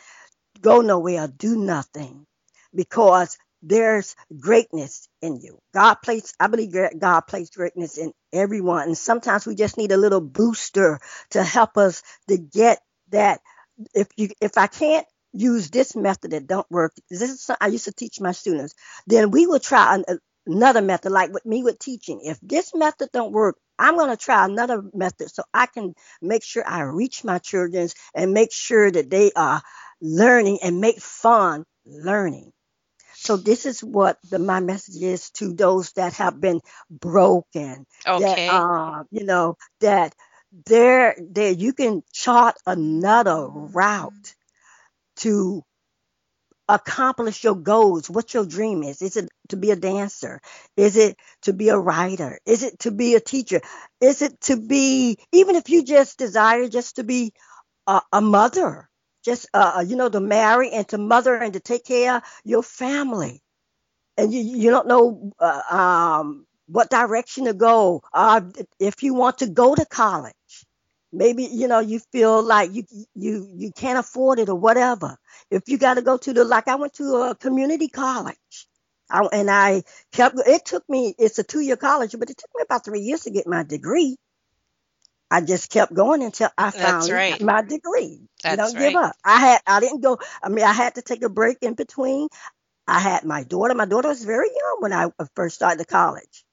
go 0.61 0.81
nowhere 0.81 1.29
do 1.29 1.57
nothing 1.57 2.27
because 2.75 3.39
there's 3.63 4.15
greatness 4.39 5.09
in 5.23 5.41
you. 5.41 5.59
God 5.75 5.97
placed, 6.03 6.35
I 6.39 6.47
believe 6.47 6.75
God 6.99 7.21
placed 7.23 7.55
greatness 7.55 7.99
in 7.99 8.13
everyone. 8.33 8.85
And 8.85 8.99
sometimes 8.99 9.47
we 9.47 9.55
just 9.55 9.77
need 9.77 9.93
a 9.93 9.97
little 9.97 10.21
booster 10.21 11.01
to 11.31 11.43
help 11.43 11.77
us 11.77 12.03
to 12.29 12.39
get 12.39 12.81
that. 13.11 13.41
If 13.95 14.09
you, 14.17 14.31
if 14.41 14.59
I 14.59 14.67
can't 14.67 15.07
use 15.33 15.71
this 15.71 15.95
method 15.95 16.33
that 16.33 16.47
don't 16.47 16.71
work, 16.71 16.93
this 17.11 17.23
is 17.23 17.43
something 17.43 17.67
I 17.67 17.71
used 17.71 17.85
to 17.85 17.93
teach 17.93 18.21
my 18.21 18.33
students, 18.33 18.75
then 19.07 19.31
we 19.31 19.47
will 19.47 19.61
try 19.61 19.95
an, 19.97 20.19
another 20.47 20.83
method, 20.83 21.13
like 21.13 21.33
with 21.33 21.47
me 21.47 21.63
with 21.63 21.79
teaching. 21.79 22.21
If 22.25 22.39
this 22.43 22.75
method 22.75 23.11
don't 23.13 23.33
work, 23.33 23.57
I'm 23.79 23.97
going 23.97 24.11
to 24.11 24.17
try 24.17 24.45
another 24.45 24.83
method 24.93 25.31
so 25.31 25.45
I 25.55 25.67
can 25.67 25.95
make 26.21 26.43
sure 26.43 26.67
I 26.67 26.83
reach 26.83 27.23
my 27.23 27.39
children 27.39 27.89
and 28.15 28.33
make 28.33 28.53
sure 28.53 28.91
that 28.91 29.11
they 29.11 29.31
are 29.37 29.63
learning 30.01 30.59
and 30.63 30.81
make 30.81 31.01
fun 31.01 31.65
learning. 31.87 32.53
So 33.29 33.37
this 33.37 33.67
is 33.67 33.85
what 33.85 34.17
the, 34.31 34.39
my 34.39 34.61
message 34.61 35.03
is 35.03 35.29
to 35.33 35.53
those 35.53 35.93
that 35.93 36.15
have 36.15 36.41
been 36.41 36.63
broken. 36.91 37.85
Okay. 38.07 38.47
That, 38.47 38.55
uh, 38.55 39.05
you 39.11 39.25
know, 39.25 39.59
that 39.81 40.15
there, 40.65 41.15
there, 41.21 41.51
you 41.51 41.75
can 41.75 42.03
chart 42.11 42.55
another 42.67 43.47
route 43.47 44.35
to 45.17 45.63
accomplish 46.71 47.45
your 47.45 47.57
goals, 47.57 48.09
what 48.09 48.33
your 48.33 48.47
dream 48.47 48.83
is. 48.83 49.03
Is 49.03 49.19
it 49.19 49.29
to 49.51 49.59
be 49.59 49.73
a 49.73 49.77
dancer? 49.77 50.41
Is 50.79 50.97
it 50.97 51.19
to 51.43 51.53
be 51.53 51.69
a 51.69 51.77
writer? 51.77 52.39
Is 52.47 52.63
it 52.63 52.79
to 52.79 52.91
be 52.91 53.15
a 53.15 53.21
teacher? 53.21 53.61
Is 54.01 54.23
it 54.23 54.41
to 54.45 54.57
be, 54.57 55.19
even 55.33 55.55
if 55.55 55.69
you 55.69 55.85
just 55.85 56.17
desire 56.17 56.67
just 56.67 56.97
to 56.97 57.05
be 57.05 57.35
a, 57.87 58.01
a 58.11 58.23
mother, 58.23 58.88
just 59.29 59.49
uh, 59.55 59.75
uh, 59.79 59.81
you 59.83 59.97
know 59.97 60.09
to 60.11 60.21
marry 60.21 60.71
and 60.73 60.89
to 60.89 60.99
mother 60.99 61.35
and 61.37 61.55
to 61.55 61.61
take 61.61 61.85
care 61.87 62.17
of 62.19 62.23
your 62.45 62.63
family. 62.65 63.43
And 64.17 64.33
you 64.33 64.41
you 64.41 64.71
don't 64.71 64.89
know 64.89 65.33
uh, 65.41 65.63
um, 65.71 66.47
what 66.67 66.91
direction 66.91 67.47
to 67.47 67.55
go. 67.55 68.03
Uh, 68.13 68.43
if 68.81 69.03
you 69.03 69.15
want 69.15 69.39
to 69.39 69.49
go 69.49 69.75
to 69.75 69.87
college 69.87 70.35
maybe 71.13 71.45
you 71.45 71.69
know 71.69 71.81
you 71.81 72.01
feel 72.13 72.43
like 72.43 72.73
you 72.73 72.85
you 73.15 73.49
you 73.57 73.73
can't 73.73 73.99
afford 73.99 74.39
it 74.39 74.49
or 74.49 74.57
whatever. 74.57 75.19
If 75.51 75.65
you 75.69 75.79
got 75.79 75.95
to 75.95 76.03
go 76.03 76.19
to 76.19 76.33
the 76.35 76.45
like 76.45 76.69
i 76.69 76.77
went 76.77 76.95
to 76.95 77.05
a 77.31 77.35
community 77.35 77.89
college. 77.89 78.37
I, 79.11 79.27
and 79.33 79.51
i 79.51 79.85
kept 80.13 80.37
it 80.47 80.67
took 80.67 80.89
me 80.89 81.15
it's 81.19 81.39
a 81.39 81.43
two 81.45 81.61
year 81.61 81.77
college 81.77 82.15
but 82.19 82.31
it 82.31 82.37
took 82.37 82.51
me 82.57 82.63
about 82.63 82.85
three 82.85 83.01
years 83.01 83.23
to 83.23 83.31
get 83.31 83.47
my 83.47 83.63
degree 83.63 84.17
I 85.31 85.41
just 85.43 85.71
kept 85.71 85.93
going 85.93 86.23
until 86.23 86.49
I 86.57 86.71
found 86.71 87.11
right. 87.11 87.41
my 87.41 87.63
degree. 87.63 88.21
That's 88.43 88.57
don't 88.57 88.75
right. 88.75 88.93
give 88.93 89.03
up. 89.03 89.15
I 89.25 89.39
had 89.39 89.61
I 89.67 89.81
didn't 89.81 90.01
go. 90.01 90.19
I 90.43 90.49
mean, 90.49 90.65
I 90.65 90.73
had 90.73 90.95
to 90.95 91.03
take 91.03 91.23
a 91.23 91.29
break 91.29 91.59
in 91.63 91.75
between. 91.75 92.29
I 92.87 93.01
had 93.01 93.25
my 93.25 93.45
daughter. 93.45 93.75
My 93.75 93.85
daughter 93.85 94.09
was 94.09 94.25
very 94.25 94.49
young 94.49 94.77
when 94.81 94.93
I 94.93 95.11
uh, 95.19 95.27
first 95.37 95.57
started 95.57 95.87
college, 95.87 96.45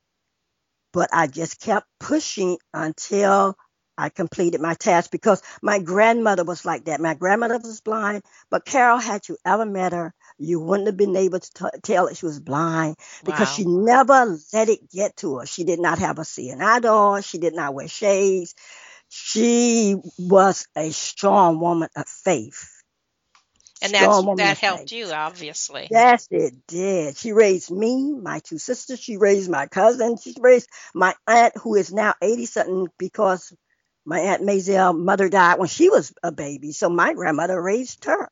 but 0.92 1.10
I 1.14 1.28
just 1.28 1.62
kept 1.62 1.88
pushing 2.00 2.58
until 2.74 3.56
I 3.98 4.10
completed 4.10 4.60
my 4.60 4.74
task 4.74 5.10
because 5.12 5.42
my 5.62 5.80
grandmother 5.80 6.44
was 6.44 6.66
like 6.66 6.86
that. 6.86 7.00
My 7.00 7.14
grandmother 7.14 7.58
was 7.58 7.80
blind, 7.80 8.24
but 8.52 8.66
Carol, 8.66 8.98
had 8.98 9.28
you 9.30 9.38
ever 9.46 9.66
met 9.66 9.94
her, 9.94 10.14
you 10.40 10.60
wouldn't 10.60 10.88
have 10.88 10.98
been 10.98 11.16
able 11.16 11.40
to 11.40 11.54
t- 11.54 11.80
tell 11.84 12.08
that 12.08 12.18
she 12.18 12.26
was 12.26 12.40
blind 12.40 12.96
because 13.26 13.50
Wow. 13.50 13.54
she 13.54 13.66
never 13.66 14.38
let 14.54 14.70
it 14.70 14.90
get 14.92 15.16
to 15.18 15.40
her. 15.40 15.46
She 15.46 15.64
did 15.64 15.80
not 15.80 16.00
have 16.00 16.20
a 16.20 16.26
seeing 16.26 16.62
eye 16.62 16.80
dog. 16.80 17.24
She 17.24 17.38
did 17.40 17.56
not 17.56 17.74
wear 17.74 17.88
shades. 17.88 18.56
She 19.10 19.96
was 20.18 20.68
a 20.76 20.92
strong 20.92 21.60
woman 21.60 21.90
of 21.96 22.08
faith. 22.08 22.70
And 23.82 23.94
Strong 23.94 24.26
that's 24.26 24.28
that 24.38 24.58
helped 24.60 24.92
faith. 24.92 24.92
you, 24.92 25.12
obviously. 25.12 25.92
Yes, 25.92 26.28
it 26.32 26.54
did. 26.68 27.18
She 27.18 27.32
raised 27.34 27.72
me, 27.72 28.14
my 28.14 28.40
two 28.40 28.58
sisters. 28.58 29.00
She 29.00 29.18
raised 29.18 29.50
my 29.52 29.68
cousin. 29.68 30.18
She 30.18 30.36
raised 30.40 30.70
my 30.96 31.14
aunt, 31.28 31.54
who 31.58 31.76
is 31.76 31.94
now 31.94 32.16
80 32.22 32.46
something 32.48 32.88
because 32.98 33.54
my 34.06 34.20
aunt 34.20 34.42
Maisel 34.44 34.98
mother 34.98 35.30
died 35.30 35.60
when 35.60 35.68
she 35.70 35.90
was 35.90 36.14
a 36.24 36.32
baby. 36.32 36.72
So 36.72 36.90
my 36.90 37.14
grandmother 37.14 37.62
raised 37.62 38.06
her. 38.06 38.30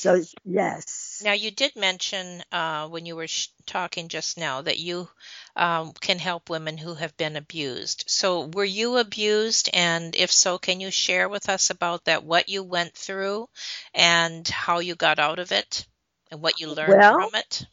So 0.00 0.22
yes. 0.44 1.22
Now, 1.22 1.32
you 1.32 1.50
did 1.50 1.76
mention 1.76 2.42
uh, 2.52 2.88
when 2.88 3.06
you 3.06 3.16
were 3.16 3.26
sh- 3.28 3.48
talking 3.66 4.08
just 4.08 4.36
now 4.36 4.62
that 4.62 4.78
you 4.78 5.08
um, 5.56 5.92
can 5.94 6.18
help 6.18 6.50
women 6.50 6.76
who 6.78 6.94
have 6.94 7.16
been 7.16 7.36
abused. 7.36 8.04
So, 8.08 8.46
were 8.46 8.64
you 8.64 8.98
abused? 8.98 9.70
And 9.72 10.14
if 10.16 10.32
so, 10.32 10.58
can 10.58 10.80
you 10.80 10.90
share 10.90 11.28
with 11.28 11.48
us 11.48 11.70
about 11.70 12.04
that, 12.06 12.24
what 12.24 12.48
you 12.48 12.62
went 12.62 12.94
through 12.94 13.48
and 13.94 14.46
how 14.48 14.80
you 14.80 14.94
got 14.96 15.18
out 15.18 15.38
of 15.38 15.52
it 15.52 15.86
and 16.30 16.42
what 16.42 16.60
you 16.60 16.68
learned 16.70 17.04
Well, 17.04 17.12
from 17.14 17.34
it? 17.34 17.66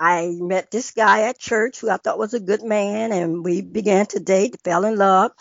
I 0.00 0.36
met 0.40 0.70
this 0.70 0.92
guy 0.92 1.22
at 1.22 1.38
church 1.38 1.80
who 1.80 1.90
I 1.90 1.96
thought 1.98 2.18
was 2.18 2.34
a 2.34 2.40
good 2.40 2.62
man, 2.62 3.12
and 3.12 3.44
we 3.44 3.62
began 3.62 4.06
to 4.08 4.20
date, 4.20 4.56
fell 4.64 4.84
in 4.84 4.96
love. 4.96 5.32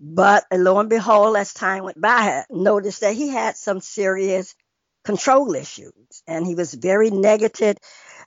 But 0.00 0.44
lo 0.52 0.78
and 0.80 0.90
behold, 0.90 1.36
as 1.36 1.54
time 1.54 1.84
went 1.84 2.00
by, 2.00 2.10
I 2.10 2.44
noticed 2.50 3.00
that 3.02 3.14
he 3.14 3.28
had 3.28 3.56
some 3.56 3.80
serious 3.80 4.54
control 5.04 5.54
issues 5.54 5.92
and 6.28 6.46
he 6.46 6.54
was 6.54 6.74
very 6.74 7.10
negative 7.10 7.76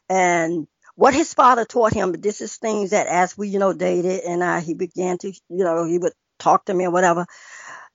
and 0.10 0.68
what 0.96 1.14
his 1.16 1.34
father 1.36 1.66
taught 1.66 1.94
him, 1.94 2.14
this 2.14 2.42
is 2.42 2.58
things 2.58 2.92
that 2.92 3.08
as 3.08 3.38
we, 3.38 3.50
you 3.50 3.60
know, 3.60 3.74
dated 3.74 4.24
and 4.26 4.44
I, 4.44 4.62
he 4.62 4.74
began 4.76 5.20
to, 5.20 5.30
you 5.30 5.66
know, 5.66 5.86
he 5.86 6.00
would 6.00 6.14
talk 6.40 6.66
to 6.68 6.76
me 6.76 6.86
or 6.88 6.92
whatever, 6.92 7.28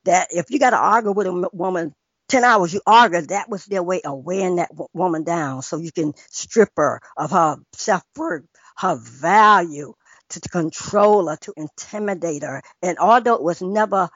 that 0.05 0.29
if 0.31 0.51
you 0.51 0.59
got 0.59 0.71
to 0.71 0.79
argue 0.79 1.13
with 1.13 1.27
a 1.27 1.51
woman 1.53 1.95
10 2.29 2.45
hours, 2.45 2.75
you 2.75 2.81
argue, 2.87 3.23
that 3.23 3.49
was 3.51 3.67
their 3.67 3.83
way 3.83 4.01
of 4.03 4.25
weighing 4.25 4.57
that 4.57 4.71
w- 4.71 4.89
woman 4.95 5.25
down 5.25 5.63
so 5.63 5.79
you 5.79 5.93
can 5.93 6.15
strip 6.31 6.71
her 6.77 7.01
of 7.17 7.31
her 7.33 7.57
self 7.75 8.03
worth, 8.17 8.45
her 8.79 8.97
value, 8.97 9.95
to 10.31 10.41
control 10.41 11.29
her, 11.29 11.37
to 11.39 11.55
intimidate 11.57 12.43
her. 12.45 12.63
And 12.83 12.99
although 12.99 13.35
it 13.37 13.43
was 13.43 13.63
never 13.63 14.09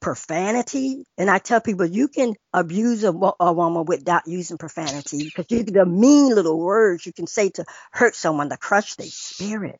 profanity. 0.00 1.04
And 1.18 1.30
I 1.30 1.38
tell 1.38 1.60
people 1.60 1.86
you 1.86 2.08
can 2.08 2.34
abuse 2.54 3.04
a, 3.04 3.12
a 3.40 3.52
woman 3.52 3.84
without 3.86 4.26
using 4.26 4.58
profanity 4.58 5.24
because 5.24 5.46
you 5.50 5.64
the 5.64 5.86
mean 5.86 6.34
little 6.34 6.58
words 6.60 7.06
you 7.06 7.12
can 7.12 7.26
say 7.28 7.50
to 7.50 7.64
hurt 7.92 8.16
someone 8.16 8.50
to 8.50 8.58
crush 8.58 8.96
their 8.96 9.06
spirit. 9.08 9.78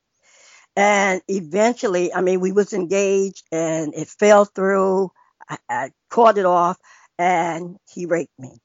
And 0.76 1.22
eventually, 1.28 2.14
I 2.14 2.22
mean, 2.22 2.40
we 2.40 2.52
was 2.52 2.72
engaged 2.74 3.44
and 3.52 3.94
it 3.94 4.08
fell 4.08 4.46
through. 4.46 5.10
I, 5.48 5.58
I 5.70 5.90
caught 6.10 6.38
it 6.38 6.46
off 6.46 6.78
and 7.18 7.76
he 7.92 8.06
raped 8.06 8.38
me. 8.38 8.58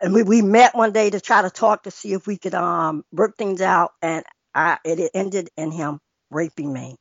And 0.00 0.14
we, 0.14 0.22
we 0.24 0.42
met 0.42 0.76
one 0.76 0.92
day 0.92 1.10
to 1.10 1.20
try 1.20 1.42
to 1.42 1.50
talk 1.50 1.84
to 1.84 1.92
see 1.92 2.14
if 2.14 2.26
we 2.28 2.38
could 2.38 2.54
um 2.54 3.04
work 3.12 3.36
things 3.38 3.62
out 3.62 3.92
and 4.02 4.24
I, 4.54 4.78
it 4.84 5.12
ended 5.14 5.50
in 5.56 5.72
him 5.72 6.00
raping 6.30 6.72
me. 6.72 6.96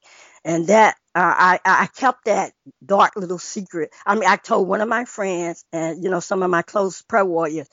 And 0.45 0.67
that 0.67 0.97
uh, 1.17 1.35
I 1.37 1.59
I 1.65 1.87
kept 1.87 2.25
that 2.25 2.53
dark 2.85 3.15
little 3.15 3.39
secret. 3.39 3.91
I 4.05 4.15
mean, 4.15 4.29
I 4.29 4.35
told 4.37 4.67
one 4.67 4.81
of 4.81 4.89
my 4.89 5.05
friends 5.05 5.65
and 5.73 6.03
you 6.03 6.09
know 6.09 6.19
some 6.19 6.43
of 6.43 6.49
my 6.51 6.61
close 6.61 7.01
prayer 7.03 7.25
warriors, 7.25 7.67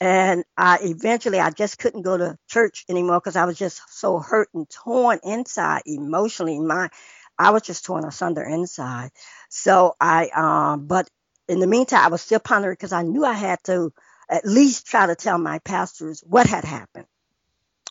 and 0.00 0.44
I 0.56 0.78
eventually 0.82 1.38
I 1.40 1.50
just 1.50 1.78
couldn't 1.78 2.02
go 2.02 2.16
to 2.16 2.38
church 2.48 2.84
anymore 2.88 3.20
because 3.20 3.36
I 3.36 3.44
was 3.44 3.58
just 3.58 3.80
so 3.90 4.18
hurt 4.18 4.48
and 4.54 4.68
torn 4.70 5.20
inside 5.24 5.82
emotionally. 5.86 6.58
My 6.60 6.90
I 7.38 7.50
was 7.50 7.62
just 7.62 7.84
torn 7.84 8.04
asunder 8.04 8.42
inside. 8.42 9.10
So 9.50 9.94
I 10.00 10.28
um, 10.34 10.86
but 10.86 11.08
in 11.48 11.60
the 11.60 11.66
meantime 11.66 12.04
I 12.04 12.08
was 12.08 12.22
still 12.22 12.40
pondering 12.40 12.74
because 12.74 12.92
I 12.92 13.02
knew 13.02 13.24
I 13.24 13.32
had 13.34 13.58
to 13.64 13.92
at 14.28 14.44
least 14.46 14.86
try 14.86 15.06
to 15.06 15.14
tell 15.14 15.38
my 15.38 15.58
pastors 15.60 16.22
what 16.26 16.46
had 16.46 16.64
happened. 16.64 17.06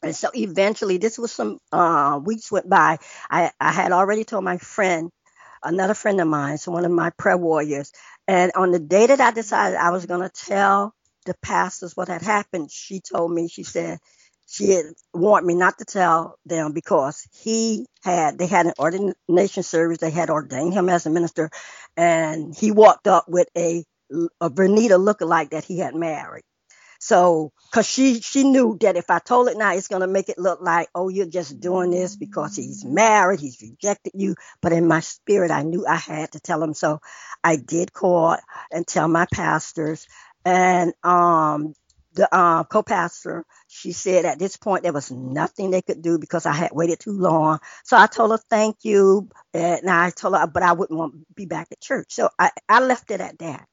And 0.03 0.15
so 0.15 0.29
eventually, 0.33 0.97
this 0.97 1.17
was 1.19 1.31
some 1.31 1.59
uh, 1.71 2.19
weeks 2.23 2.51
went 2.51 2.69
by. 2.69 2.97
I, 3.29 3.51
I 3.59 3.71
had 3.71 3.91
already 3.91 4.23
told 4.23 4.43
my 4.43 4.57
friend, 4.57 5.11
another 5.63 5.93
friend 5.93 6.19
of 6.21 6.27
mine, 6.27 6.57
so 6.57 6.71
one 6.71 6.85
of 6.85 6.91
my 6.91 7.11
prayer 7.11 7.37
warriors. 7.37 7.91
And 8.27 8.51
on 8.55 8.71
the 8.71 8.79
day 8.79 9.07
that 9.07 9.21
I 9.21 9.31
decided 9.31 9.77
I 9.77 9.91
was 9.91 10.05
going 10.05 10.21
to 10.21 10.29
tell 10.29 10.93
the 11.25 11.35
pastors 11.43 11.95
what 11.95 12.07
had 12.07 12.21
happened, 12.21 12.71
she 12.71 13.01
told 13.01 13.31
me, 13.31 13.47
she 13.47 13.63
said, 13.63 13.99
she 14.47 14.71
had 14.71 14.85
warned 15.13 15.45
me 15.47 15.55
not 15.55 15.77
to 15.77 15.85
tell 15.85 16.37
them 16.45 16.73
because 16.73 17.27
he 17.43 17.85
had, 18.03 18.37
they 18.37 18.47
had 18.47 18.65
an 18.65 18.73
ordination 18.79 19.63
service. 19.63 19.99
They 19.99 20.11
had 20.11 20.29
ordained 20.29 20.73
him 20.73 20.89
as 20.89 21.05
a 21.05 21.09
minister. 21.09 21.49
And 21.95 22.55
he 22.57 22.71
walked 22.71 23.07
up 23.07 23.25
with 23.29 23.47
a, 23.57 23.85
a 24.41 24.49
Vernita 24.49 24.97
lookalike 24.99 25.51
that 25.51 25.63
he 25.65 25.79
had 25.79 25.95
married. 25.95 26.43
So, 27.03 27.51
cause 27.73 27.87
she, 27.87 28.21
she 28.21 28.43
knew 28.45 28.77
that 28.81 28.95
if 28.95 29.09
I 29.09 29.19
told 29.19 29.49
it 29.49 29.57
now, 29.57 29.73
it's 29.73 29.89
to 29.89 30.07
make 30.07 30.29
it 30.29 30.37
look 30.37 30.61
like, 30.61 30.89
oh, 30.95 31.09
you're 31.09 31.25
just 31.25 31.59
doing 31.59 31.91
this 31.91 32.15
because 32.15 32.55
he's 32.55 32.85
married. 32.85 33.39
He's 33.41 33.59
rejected 33.61 34.13
you. 34.15 34.35
But 34.61 34.73
in 34.73 34.87
my 34.87 35.01
spirit, 35.01 35.51
I 35.51 35.63
knew 35.63 35.87
I 35.87 35.95
had 35.95 36.33
to 36.33 36.39
tell 36.39 36.63
him. 36.63 36.75
So 36.75 36.99
I 37.43 37.57
did 37.57 37.91
call 37.91 38.37
and 38.71 38.87
tell 38.87 39.07
my 39.07 39.25
pastors 39.33 40.07
and, 40.45 40.93
um, 41.03 41.73
the 42.13 42.29
uh, 42.35 42.65
co-pastor, 42.65 43.45
she 43.67 43.93
said 43.93 44.25
at 44.25 44.39
this 44.39 44.57
point 44.57 44.83
there 44.83 44.93
was 44.93 45.11
nothing 45.11 45.71
they 45.71 45.81
could 45.81 46.01
do 46.01 46.19
because 46.19 46.45
I 46.45 46.53
had 46.53 46.71
waited 46.73 46.99
too 46.99 47.17
long. 47.17 47.59
So 47.85 47.97
I 47.97 48.07
told 48.07 48.31
her 48.31 48.39
thank 48.49 48.79
you, 48.83 49.29
and 49.53 49.89
I 49.89 50.11
told 50.11 50.35
her, 50.35 50.47
but 50.47 50.63
I 50.63 50.73
wouldn't 50.73 50.99
want 50.99 51.13
to 51.13 51.19
be 51.35 51.45
back 51.47 51.69
at 51.71 51.81
church. 51.81 52.07
So 52.11 52.29
I, 52.37 52.51
I 52.69 52.81
left 52.81 53.11
it 53.11 53.21
at 53.21 53.39
that. 53.39 53.65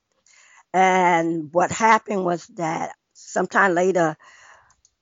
And 0.73 1.53
what 1.53 1.73
happened 1.73 2.25
was 2.25 2.47
that 2.57 2.93
sometime 3.19 3.75
later, 3.75 4.17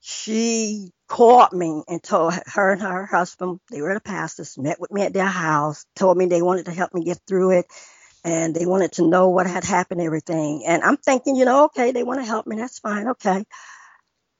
she 0.00 0.92
called 1.08 1.52
me 1.52 1.82
and 1.88 2.02
told 2.02 2.34
her 2.46 2.72
and 2.72 2.82
her 2.82 3.06
husband, 3.06 3.60
they 3.70 3.82
were 3.82 3.94
the 3.94 4.00
pastors, 4.00 4.58
met 4.58 4.80
with 4.80 4.92
me 4.92 5.02
at 5.02 5.12
their 5.12 5.26
house, 5.26 5.84
told 5.94 6.16
me 6.16 6.26
they 6.26 6.42
wanted 6.42 6.66
to 6.66 6.72
help 6.72 6.94
me 6.94 7.04
get 7.04 7.20
through 7.26 7.52
it 7.58 7.66
and 8.24 8.54
they 8.54 8.66
wanted 8.66 8.92
to 8.92 9.06
know 9.06 9.28
what 9.28 9.46
had 9.46 9.64
happened, 9.64 10.00
everything. 10.00 10.64
And 10.66 10.82
I'm 10.82 10.96
thinking, 10.96 11.36
you 11.36 11.44
know, 11.44 11.66
okay, 11.66 11.92
they 11.92 12.02
want 12.02 12.20
to 12.20 12.26
help 12.26 12.46
me. 12.46 12.56
That's 12.56 12.78
fine. 12.78 13.08
Okay. 13.08 13.44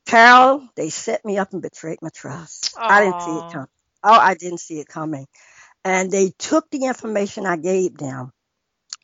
Carol, 0.07 0.69
they 0.77 0.91
set 0.91 1.25
me 1.25 1.39
up 1.39 1.53
and 1.53 1.63
betrayed 1.63 1.99
my 2.03 2.11
trust. 2.11 2.75
Aww. 2.77 2.83
I 2.89 3.01
didn't 3.01 3.23
see 3.23 3.39
it 3.39 3.49
coming. 3.49 3.69
Oh, 4.05 4.13
I 4.13 4.35
didn't 4.35 4.61
see 4.61 4.81
it 4.81 4.89
coming. 4.89 5.27
And 5.85 6.11
they 6.11 6.31
took 6.39 6.71
the 6.71 6.85
information 6.87 7.47
I 7.47 7.57
gave 7.57 7.97
them, 7.97 8.33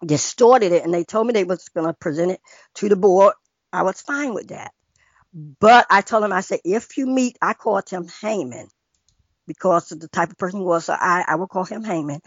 distorted 0.05 0.73
it, 0.73 0.85
and 0.85 0.93
they 0.93 1.05
told 1.05 1.27
me 1.27 1.33
they 1.33 1.45
was 1.45 1.69
going 1.71 1.87
to 1.87 1.93
present 1.93 2.33
it 2.33 2.41
to 2.77 2.89
the 2.89 2.97
board 2.97 3.35
I 3.73 3.83
was 3.83 4.01
fine 4.01 4.35
with 4.35 4.49
that. 4.49 4.73
But 5.35 5.87
I 5.89 6.03
told 6.03 6.25
him, 6.25 6.33
I 6.33 6.43
said, 6.43 6.61
if 6.65 6.99
you 6.99 7.07
meet, 7.07 7.39
I 7.41 7.55
called 7.55 7.89
him 7.89 8.09
Haman 8.21 8.69
because 9.47 9.91
of 9.93 10.01
the 10.01 10.09
type 10.09 10.31
of 10.31 10.39
person 10.39 10.61
he 10.61 10.67
was. 10.67 10.87
So 10.87 10.93
I, 10.93 11.25
I 11.27 11.37
will 11.37 11.49
call 11.49 11.65
him 11.65 11.85
Haman 11.85 12.21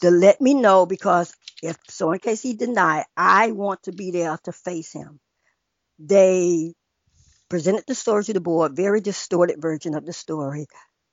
to 0.00 0.10
let 0.10 0.40
me 0.40 0.54
know 0.54 0.86
because 0.86 1.34
if 1.62 1.76
so, 1.88 2.12
in 2.12 2.18
case 2.18 2.42
he 2.42 2.54
denied, 2.54 3.04
I 3.16 3.52
want 3.52 3.84
to 3.84 3.92
be 3.92 4.10
there 4.10 4.38
to 4.44 4.52
face 4.52 4.92
him. 4.92 5.20
They 5.98 6.74
presented 7.48 7.84
the 7.86 7.94
story 7.94 8.24
to 8.24 8.32
the 8.32 8.40
board, 8.40 8.76
very 8.76 9.00
distorted 9.00 9.60
version 9.60 9.94
of 9.94 10.04
the 10.04 10.12
story. 10.12 10.66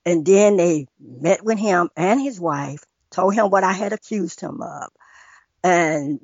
And 0.06 0.26
then 0.26 0.58
they 0.58 0.88
met 1.00 1.44
with 1.44 1.60
him 1.60 1.90
and 1.96 2.22
his 2.22 2.40
wife, 2.40 2.84
told 3.12 3.36
him 3.36 3.50
what 3.50 3.64
I 3.64 3.72
had 3.72 3.94
accused 3.94 4.42
him 4.42 4.62
of. 4.62 4.90
And 5.64 6.20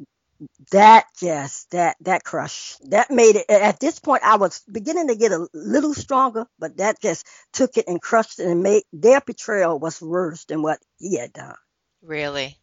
that 0.71 1.06
just 1.19 1.69
that 1.71 1.97
that 2.02 2.23
crush 2.23 2.75
that 2.89 3.12
made 3.12 3.36
it 3.36 3.49
at 3.49 3.80
this 3.80 3.99
point 3.99 4.23
i 4.23 4.38
was 4.38 4.62
beginning 4.71 5.08
to 5.08 5.15
get 5.15 5.32
a 5.32 5.47
little 5.54 5.93
stronger 5.93 6.45
but 6.58 6.78
that 6.78 7.02
just 7.02 7.25
took 7.52 7.78
it 7.78 7.86
and 7.88 8.02
crushed 8.02 8.39
it 8.39 8.47
and 8.47 8.63
made 8.63 8.84
their 8.93 9.21
betrayal 9.21 9.80
was 9.80 10.02
worse 10.02 10.45
than 10.45 10.62
what 10.62 10.80
he 10.97 11.17
had 11.17 11.34
done. 11.34 11.56
Really? 12.02 12.58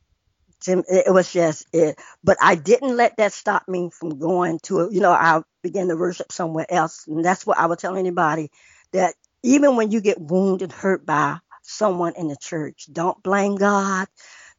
It 0.66 1.12
was 1.12 1.32
just 1.32 1.66
it 1.72 2.00
but 2.24 2.38
i 2.40 2.54
didn't 2.54 2.96
let 2.96 3.18
that 3.18 3.32
stop 3.32 3.68
me 3.68 3.90
from 3.92 4.18
going 4.18 4.58
to 4.64 4.88
you 4.90 5.00
know 5.00 5.12
i 5.12 5.42
began 5.62 5.88
to 5.88 5.96
worship 5.96 6.32
somewhere 6.32 6.66
else 6.68 7.06
and 7.06 7.24
that's 7.24 7.46
what 7.46 7.58
i 7.58 7.66
would 7.66 7.78
tell 7.78 7.96
anybody 7.96 8.50
that 8.92 9.14
even 9.42 9.76
when 9.76 9.92
you 9.92 10.00
get 10.00 10.20
wounded 10.20 10.72
hurt 10.72 11.04
by 11.04 11.38
someone 11.62 12.14
in 12.16 12.26
the 12.28 12.36
church 12.36 12.88
don't 12.90 13.22
blame 13.22 13.56
god. 13.56 14.08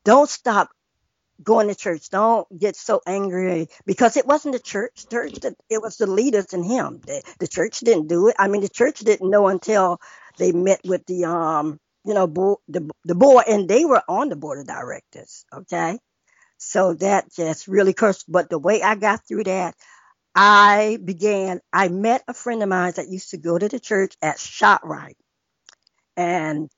Don't 0.05 0.29
stop 0.29 0.69
going 1.43 1.67
to 1.67 1.75
church. 1.75 2.09
Don't 2.09 2.47
get 2.57 2.75
so 2.75 3.01
angry 3.07 3.67
because 3.85 4.17
it 4.17 4.27
wasn't 4.27 4.53
the 4.53 4.59
church. 4.59 5.05
Church, 5.09 5.37
it 5.69 5.81
was 5.81 5.97
the 5.97 6.07
leaders 6.07 6.53
and 6.53 6.65
him. 6.65 7.01
The, 7.05 7.23
the 7.39 7.47
church 7.47 7.79
didn't 7.81 8.07
do 8.07 8.29
it. 8.29 8.35
I 8.39 8.47
mean, 8.47 8.61
the 8.61 8.69
church 8.69 8.99
didn't 8.99 9.29
know 9.29 9.47
until 9.47 9.99
they 10.37 10.51
met 10.51 10.81
with 10.85 11.05
the 11.05 11.25
um, 11.25 11.79
you 12.05 12.13
know, 12.13 12.27
bo- 12.27 12.61
the 12.67 12.89
the 13.05 13.15
board, 13.15 13.45
and 13.47 13.69
they 13.69 13.85
were 13.85 14.03
on 14.07 14.29
the 14.29 14.35
board 14.35 14.59
of 14.59 14.67
directors. 14.67 15.45
Okay, 15.53 15.99
so 16.57 16.93
that 16.95 17.33
just 17.33 17.67
really 17.67 17.93
cursed. 17.93 18.31
But 18.31 18.49
the 18.49 18.59
way 18.59 18.81
I 18.81 18.95
got 18.95 19.27
through 19.27 19.45
that, 19.45 19.75
I 20.35 20.99
began. 21.03 21.61
I 21.73 21.89
met 21.89 22.23
a 22.27 22.33
friend 22.33 22.63
of 22.63 22.69
mine 22.69 22.93
that 22.97 23.09
used 23.09 23.31
to 23.31 23.37
go 23.37 23.57
to 23.57 23.69
the 23.69 23.79
church 23.79 24.15
at 24.21 24.37
ShopRite, 24.37 25.15
and 26.17 26.69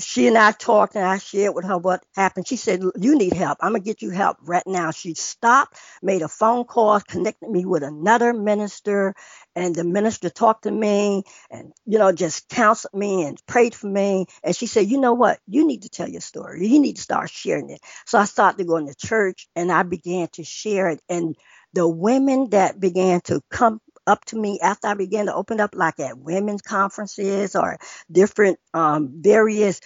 she 0.00 0.28
and 0.28 0.38
I 0.38 0.52
talked 0.52 0.96
and 0.96 1.04
I 1.04 1.18
shared 1.18 1.54
with 1.54 1.64
her 1.66 1.78
what 1.78 2.04
happened. 2.14 2.48
She 2.48 2.56
said, 2.56 2.82
You 2.96 3.16
need 3.16 3.34
help. 3.34 3.58
I'm 3.60 3.72
going 3.72 3.82
to 3.82 3.86
get 3.86 4.02
you 4.02 4.10
help 4.10 4.38
right 4.42 4.62
now. 4.66 4.90
She 4.92 5.14
stopped, 5.14 5.78
made 6.02 6.22
a 6.22 6.28
phone 6.28 6.64
call, 6.64 7.00
connected 7.00 7.50
me 7.50 7.64
with 7.64 7.82
another 7.82 8.32
minister, 8.32 9.14
and 9.56 9.74
the 9.74 9.84
minister 9.84 10.30
talked 10.30 10.64
to 10.64 10.70
me 10.70 11.24
and, 11.50 11.72
you 11.86 11.98
know, 11.98 12.12
just 12.12 12.48
counseled 12.48 12.94
me 12.94 13.24
and 13.24 13.40
prayed 13.46 13.74
for 13.74 13.88
me. 13.88 14.26
And 14.44 14.56
she 14.56 14.66
said, 14.66 14.88
You 14.90 15.00
know 15.00 15.14
what? 15.14 15.40
You 15.46 15.66
need 15.66 15.82
to 15.82 15.90
tell 15.90 16.08
your 16.08 16.20
story. 16.22 16.66
You 16.66 16.80
need 16.80 16.96
to 16.96 17.02
start 17.02 17.30
sharing 17.30 17.70
it. 17.70 17.80
So 18.06 18.18
I 18.18 18.24
started 18.24 18.66
going 18.66 18.88
to 18.88 18.94
church 18.96 19.48
and 19.56 19.72
I 19.72 19.82
began 19.82 20.28
to 20.34 20.44
share 20.44 20.88
it. 20.90 21.00
And 21.08 21.36
the 21.74 21.88
women 21.88 22.50
that 22.50 22.80
began 22.80 23.20
to 23.22 23.42
come 23.50 23.80
up 24.06 24.24
to 24.26 24.36
me 24.36 24.58
after 24.60 24.88
I 24.88 24.94
began 24.94 25.26
to 25.26 25.34
open 25.34 25.60
up, 25.60 25.74
like 25.74 26.00
at 26.00 26.18
women's 26.18 26.62
conferences 26.62 27.56
or 27.56 27.78
different 28.10 28.58
um, 28.74 29.10
various 29.22 29.80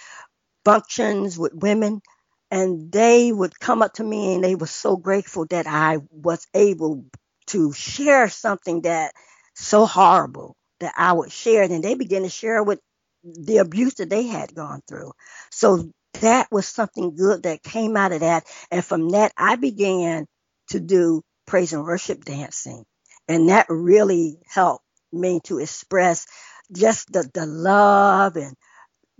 functions 0.65 1.37
with 1.37 1.53
women. 1.53 2.01
And 2.49 2.91
they 2.91 3.31
would 3.31 3.59
come 3.59 3.81
up 3.81 3.93
to 3.95 4.03
me 4.03 4.35
and 4.35 4.43
they 4.43 4.55
were 4.55 4.67
so 4.67 4.95
grateful 4.95 5.45
that 5.47 5.67
I 5.67 5.97
was 6.11 6.47
able 6.53 7.05
to 7.47 7.73
share 7.73 8.29
something 8.29 8.81
that 8.81 9.13
so 9.55 9.85
horrible 9.85 10.55
that 10.79 10.93
I 10.97 11.13
would 11.13 11.31
share. 11.31 11.63
And 11.63 11.83
they 11.83 11.95
began 11.95 12.23
to 12.23 12.29
share 12.29 12.63
with 12.63 12.79
the 13.23 13.57
abuse 13.57 13.95
that 13.95 14.09
they 14.09 14.23
had 14.23 14.55
gone 14.55 14.81
through. 14.87 15.11
So 15.51 15.91
that 16.21 16.47
was 16.51 16.65
something 16.67 17.15
good 17.15 17.43
that 17.43 17.63
came 17.63 17.97
out 17.97 18.13
of 18.13 18.21
that. 18.21 18.45
And 18.71 18.83
from 18.83 19.09
that, 19.09 19.33
I 19.37 19.57
began 19.57 20.25
to 20.69 20.79
do 20.79 21.21
praise 21.45 21.73
and 21.73 21.83
worship 21.83 22.23
dancing 22.23 22.85
And 23.27 23.49
that 23.49 23.67
really 23.69 24.39
helped 24.47 24.85
me 25.11 25.41
to 25.45 25.59
express 25.59 26.27
just 26.71 27.11
the, 27.11 27.29
the 27.33 27.45
love 27.45 28.37
and 28.37 28.55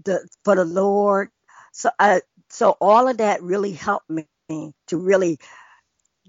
the 0.05 0.27
for 0.45 0.55
the 0.55 0.65
Lord. 0.65 1.29
So 1.73 1.89
I 1.99 2.21
so 2.49 2.77
all 2.81 3.07
of 3.07 3.17
that 3.19 3.43
really 3.43 3.73
helped 3.73 4.09
me 4.09 4.25
to 4.87 4.97
really 4.97 5.39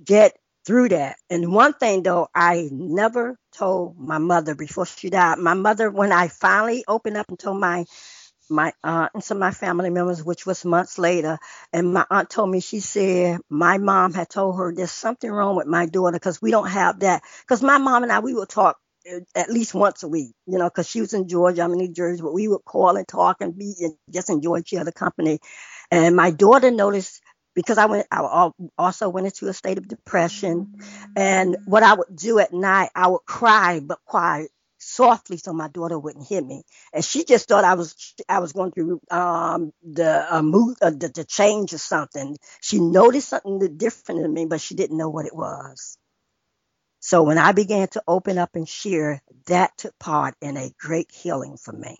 get 0.04 0.36
through 0.66 0.90
that. 0.90 1.16
And 1.30 1.52
one 1.52 1.74
thing 1.74 2.02
though, 2.02 2.28
I 2.34 2.68
never 2.72 3.38
told 3.52 3.98
my 3.98 4.18
mother 4.18 4.54
before 4.54 4.86
she 4.86 5.10
died. 5.10 5.38
My 5.38 5.54
mother, 5.54 5.90
when 5.90 6.12
I 6.12 6.28
finally 6.28 6.84
opened 6.88 7.16
up 7.16 7.28
and 7.28 7.38
told 7.38 7.60
my 7.60 7.84
my 8.50 8.72
aunt 8.82 9.12
and 9.14 9.24
some 9.24 9.36
of 9.38 9.40
my 9.40 9.50
family 9.50 9.90
members, 9.90 10.22
which 10.22 10.46
was 10.46 10.64
months 10.64 10.98
later. 10.98 11.38
And 11.72 11.92
my 11.92 12.04
aunt 12.10 12.30
told 12.30 12.50
me, 12.50 12.60
she 12.60 12.80
said, 12.80 13.40
my 13.48 13.78
mom 13.78 14.14
had 14.14 14.28
told 14.28 14.56
her 14.58 14.72
there's 14.74 14.92
something 14.92 15.30
wrong 15.30 15.56
with 15.56 15.66
my 15.66 15.86
daughter 15.86 16.16
because 16.16 16.40
we 16.40 16.50
don't 16.50 16.68
have 16.68 17.00
that. 17.00 17.22
Because 17.42 17.62
my 17.62 17.78
mom 17.78 18.02
and 18.02 18.12
I, 18.12 18.20
we 18.20 18.34
would 18.34 18.48
talk 18.48 18.78
uh, 19.10 19.20
at 19.34 19.50
least 19.50 19.74
once 19.74 20.02
a 20.02 20.08
week, 20.08 20.32
you 20.46 20.58
know, 20.58 20.68
because 20.68 20.88
she 20.88 21.00
was 21.00 21.14
in 21.14 21.28
Georgia, 21.28 21.62
I'm 21.62 21.72
in 21.72 21.78
New 21.78 21.92
Jersey, 21.92 22.22
but 22.22 22.34
we 22.34 22.48
would 22.48 22.64
call 22.64 22.96
and 22.96 23.06
talk 23.06 23.38
and 23.40 23.56
be 23.56 23.74
and 23.80 23.94
just 24.10 24.30
enjoy 24.30 24.58
each 24.58 24.74
other 24.74 24.92
company. 24.92 25.38
And 25.90 26.16
my 26.16 26.30
daughter 26.30 26.70
noticed 26.70 27.20
because 27.54 27.78
I 27.78 27.86
went, 27.86 28.06
I 28.10 28.50
also 28.76 29.08
went 29.08 29.26
into 29.26 29.48
a 29.48 29.52
state 29.52 29.78
of 29.78 29.88
depression. 29.88 30.74
And 31.16 31.56
what 31.66 31.82
I 31.82 31.94
would 31.94 32.14
do 32.14 32.38
at 32.38 32.52
night, 32.52 32.90
I 32.94 33.08
would 33.08 33.24
cry, 33.26 33.80
but 33.80 33.98
quiet 34.04 34.50
softly 34.88 35.36
so 35.36 35.52
my 35.52 35.68
daughter 35.68 35.98
wouldn't 35.98 36.26
hear 36.26 36.42
me. 36.42 36.62
And 36.92 37.04
she 37.04 37.24
just 37.24 37.48
thought 37.48 37.64
I 37.64 37.74
was 37.74 38.14
I 38.28 38.40
was 38.40 38.52
going 38.52 38.72
through 38.72 39.00
um, 39.10 39.72
the 39.82 40.34
uh, 40.34 40.42
mood 40.42 40.76
uh, 40.82 40.90
the, 40.90 41.08
the 41.14 41.24
change 41.24 41.72
or 41.74 41.78
something. 41.78 42.36
She 42.60 42.80
noticed 42.80 43.28
something 43.28 43.76
different 43.76 44.24
in 44.24 44.32
me, 44.32 44.46
but 44.46 44.60
she 44.60 44.74
didn't 44.74 44.98
know 44.98 45.10
what 45.10 45.26
it 45.26 45.34
was. 45.36 45.98
So 47.00 47.22
when 47.22 47.38
I 47.38 47.52
began 47.52 47.88
to 47.88 48.02
open 48.08 48.38
up 48.38 48.56
and 48.56 48.68
share, 48.68 49.22
that 49.46 49.76
took 49.78 49.98
part 49.98 50.34
in 50.40 50.56
a 50.56 50.70
great 50.78 51.10
healing 51.12 51.56
for 51.56 51.72
me. 51.72 51.98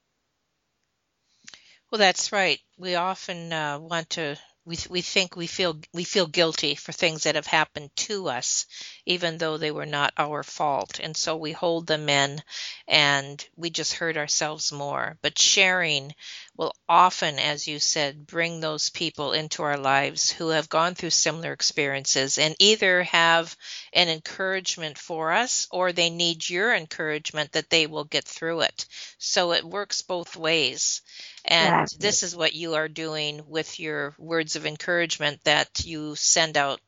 Well, 1.90 1.98
that's 1.98 2.32
right. 2.32 2.60
We 2.76 2.96
often 2.96 3.52
uh, 3.52 3.78
want 3.78 4.10
to 4.10 4.36
we 4.68 4.76
we 4.90 5.00
think 5.00 5.34
we 5.36 5.46
feel 5.46 5.80
we 5.94 6.04
feel 6.04 6.26
guilty 6.26 6.74
for 6.74 6.92
things 6.92 7.24
that 7.24 7.34
have 7.36 7.46
happened 7.46 7.90
to 7.96 8.28
us 8.28 8.66
even 9.06 9.38
though 9.38 9.56
they 9.56 9.70
were 9.70 9.86
not 9.86 10.12
our 10.18 10.42
fault. 10.42 11.00
And 11.00 11.16
so 11.16 11.36
we 11.36 11.52
hold 11.52 11.86
them 11.86 12.08
in 12.10 12.42
and 12.86 13.44
we 13.56 13.70
just 13.70 13.94
hurt 13.94 14.16
ourselves 14.18 14.70
more. 14.72 15.16
But 15.22 15.38
sharing 15.38 16.14
will 16.58 16.74
often 16.88 17.38
as 17.38 17.68
you 17.68 17.78
said 17.78 18.26
bring 18.26 18.60
those 18.60 18.90
people 18.90 19.32
into 19.32 19.62
our 19.62 19.78
lives 19.78 20.30
who 20.30 20.48
have 20.48 20.68
gone 20.68 20.94
through 20.94 21.08
similar 21.08 21.52
experiences 21.52 22.36
and 22.36 22.54
either 22.58 23.04
have 23.04 23.56
an 23.92 24.08
encouragement 24.08 24.98
for 24.98 25.32
us 25.32 25.68
or 25.70 25.92
they 25.92 26.10
need 26.10 26.46
your 26.50 26.74
encouragement 26.74 27.52
that 27.52 27.70
they 27.70 27.86
will 27.86 28.04
get 28.04 28.24
through 28.24 28.60
it 28.60 28.86
so 29.18 29.52
it 29.52 29.64
works 29.64 30.02
both 30.02 30.36
ways 30.36 31.00
and 31.44 31.82
exactly. 31.82 31.98
this 32.00 32.22
is 32.22 32.36
what 32.36 32.52
you 32.52 32.74
are 32.74 32.88
doing 32.88 33.40
with 33.46 33.78
your 33.78 34.14
words 34.18 34.56
of 34.56 34.66
encouragement 34.66 35.40
that 35.44 35.84
you 35.86 36.14
send 36.16 36.56
out 36.56 36.80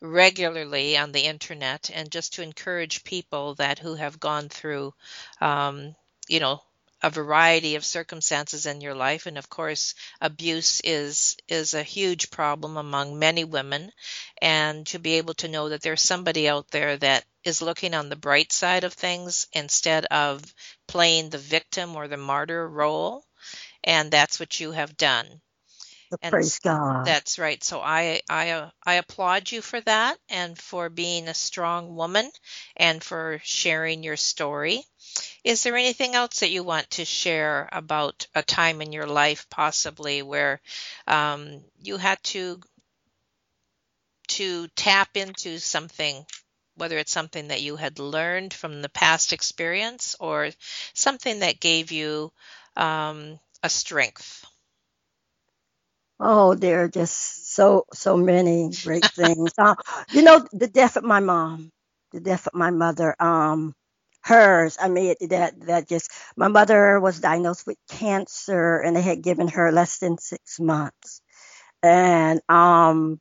regularly 0.00 0.96
on 0.96 1.12
the 1.12 1.24
internet 1.24 1.90
and 1.94 2.10
just 2.10 2.34
to 2.34 2.42
encourage 2.42 3.04
people 3.04 3.54
that 3.54 3.78
who 3.78 3.94
have 3.94 4.20
gone 4.20 4.48
through 4.48 4.92
um, 5.40 5.94
you 6.28 6.40
know 6.40 6.60
a 7.02 7.10
variety 7.10 7.76
of 7.76 7.84
circumstances 7.84 8.66
in 8.66 8.80
your 8.80 8.94
life 8.94 9.26
and 9.26 9.38
of 9.38 9.48
course 9.48 9.94
abuse 10.20 10.80
is 10.84 11.36
is 11.48 11.74
a 11.74 11.82
huge 11.82 12.30
problem 12.30 12.76
among 12.76 13.18
many 13.18 13.44
women 13.44 13.90
and 14.42 14.86
to 14.86 14.98
be 14.98 15.14
able 15.14 15.34
to 15.34 15.48
know 15.48 15.68
that 15.68 15.82
there's 15.82 16.02
somebody 16.02 16.48
out 16.48 16.68
there 16.70 16.96
that 16.96 17.24
is 17.44 17.62
looking 17.62 17.94
on 17.94 18.08
the 18.08 18.16
bright 18.16 18.52
side 18.52 18.84
of 18.84 18.92
things 18.92 19.46
instead 19.52 20.04
of 20.06 20.42
playing 20.86 21.30
the 21.30 21.38
victim 21.38 21.94
or 21.96 22.08
the 22.08 22.16
martyr 22.16 22.68
role 22.68 23.24
and 23.84 24.10
that's 24.10 24.40
what 24.40 24.60
you 24.60 24.72
have 24.72 24.96
done. 24.96 25.40
And 26.22 26.32
Praise 26.32 26.58
God. 26.58 27.04
That's 27.06 27.38
right. 27.38 27.62
So 27.62 27.80
I 27.80 28.22
I 28.28 28.70
I 28.84 28.94
applaud 28.94 29.52
you 29.52 29.62
for 29.62 29.80
that 29.82 30.18
and 30.28 30.58
for 30.58 30.88
being 30.88 31.28
a 31.28 31.34
strong 31.34 31.94
woman 31.94 32.30
and 32.76 33.02
for 33.02 33.40
sharing 33.44 34.02
your 34.02 34.16
story. 34.16 34.84
Is 35.48 35.64
there 35.64 35.76
anything 35.76 36.14
else 36.14 36.40
that 36.40 36.50
you 36.52 36.62
want 36.62 36.90
to 36.92 37.06
share 37.06 37.70
about 37.72 38.28
a 38.36 38.42
time 38.44 38.82
in 38.82 38.92
your 38.92 39.08
life, 39.08 39.48
possibly 39.50 40.22
where 40.22 40.60
um, 41.08 41.64
you 41.82 41.96
had 41.98 42.22
to 42.24 42.60
to 44.28 44.68
tap 44.76 45.16
into 45.16 45.58
something, 45.58 46.26
whether 46.76 46.98
it's 46.98 47.12
something 47.12 47.48
that 47.48 47.62
you 47.62 47.76
had 47.76 47.98
learned 47.98 48.54
from 48.54 48.82
the 48.82 48.90
past 48.90 49.32
experience 49.32 50.16
or 50.20 50.50
something 50.94 51.40
that 51.40 51.60
gave 51.60 51.92
you 51.92 52.32
um, 52.76 53.40
a 53.62 53.70
strength? 53.70 54.44
Oh, 56.20 56.54
there 56.54 56.84
are 56.84 56.88
just 56.88 57.54
so 57.54 57.86
so 57.92 58.16
many 58.16 58.70
great 58.82 59.06
things. 59.16 59.52
uh, 59.58 59.76
you 60.12 60.22
know, 60.22 60.46
the 60.52 60.68
death 60.68 60.96
of 60.96 61.04
my 61.04 61.20
mom, 61.20 61.70
the 62.12 62.20
death 62.20 62.46
of 62.48 62.54
my 62.54 62.70
mother. 62.70 63.14
Um, 63.20 63.74
hers. 64.28 64.76
I 64.80 64.88
mean, 64.88 65.14
that 65.30 65.60
that 65.66 65.88
just 65.88 66.10
my 66.36 66.48
mother 66.48 67.00
was 67.00 67.20
diagnosed 67.20 67.66
with 67.66 67.78
cancer, 67.88 68.78
and 68.80 68.96
they 68.96 69.02
had 69.02 69.22
given 69.22 69.48
her 69.48 69.72
less 69.72 69.98
than 69.98 70.18
six 70.18 70.60
months. 70.60 71.20
And 71.82 72.40
um, 72.48 73.20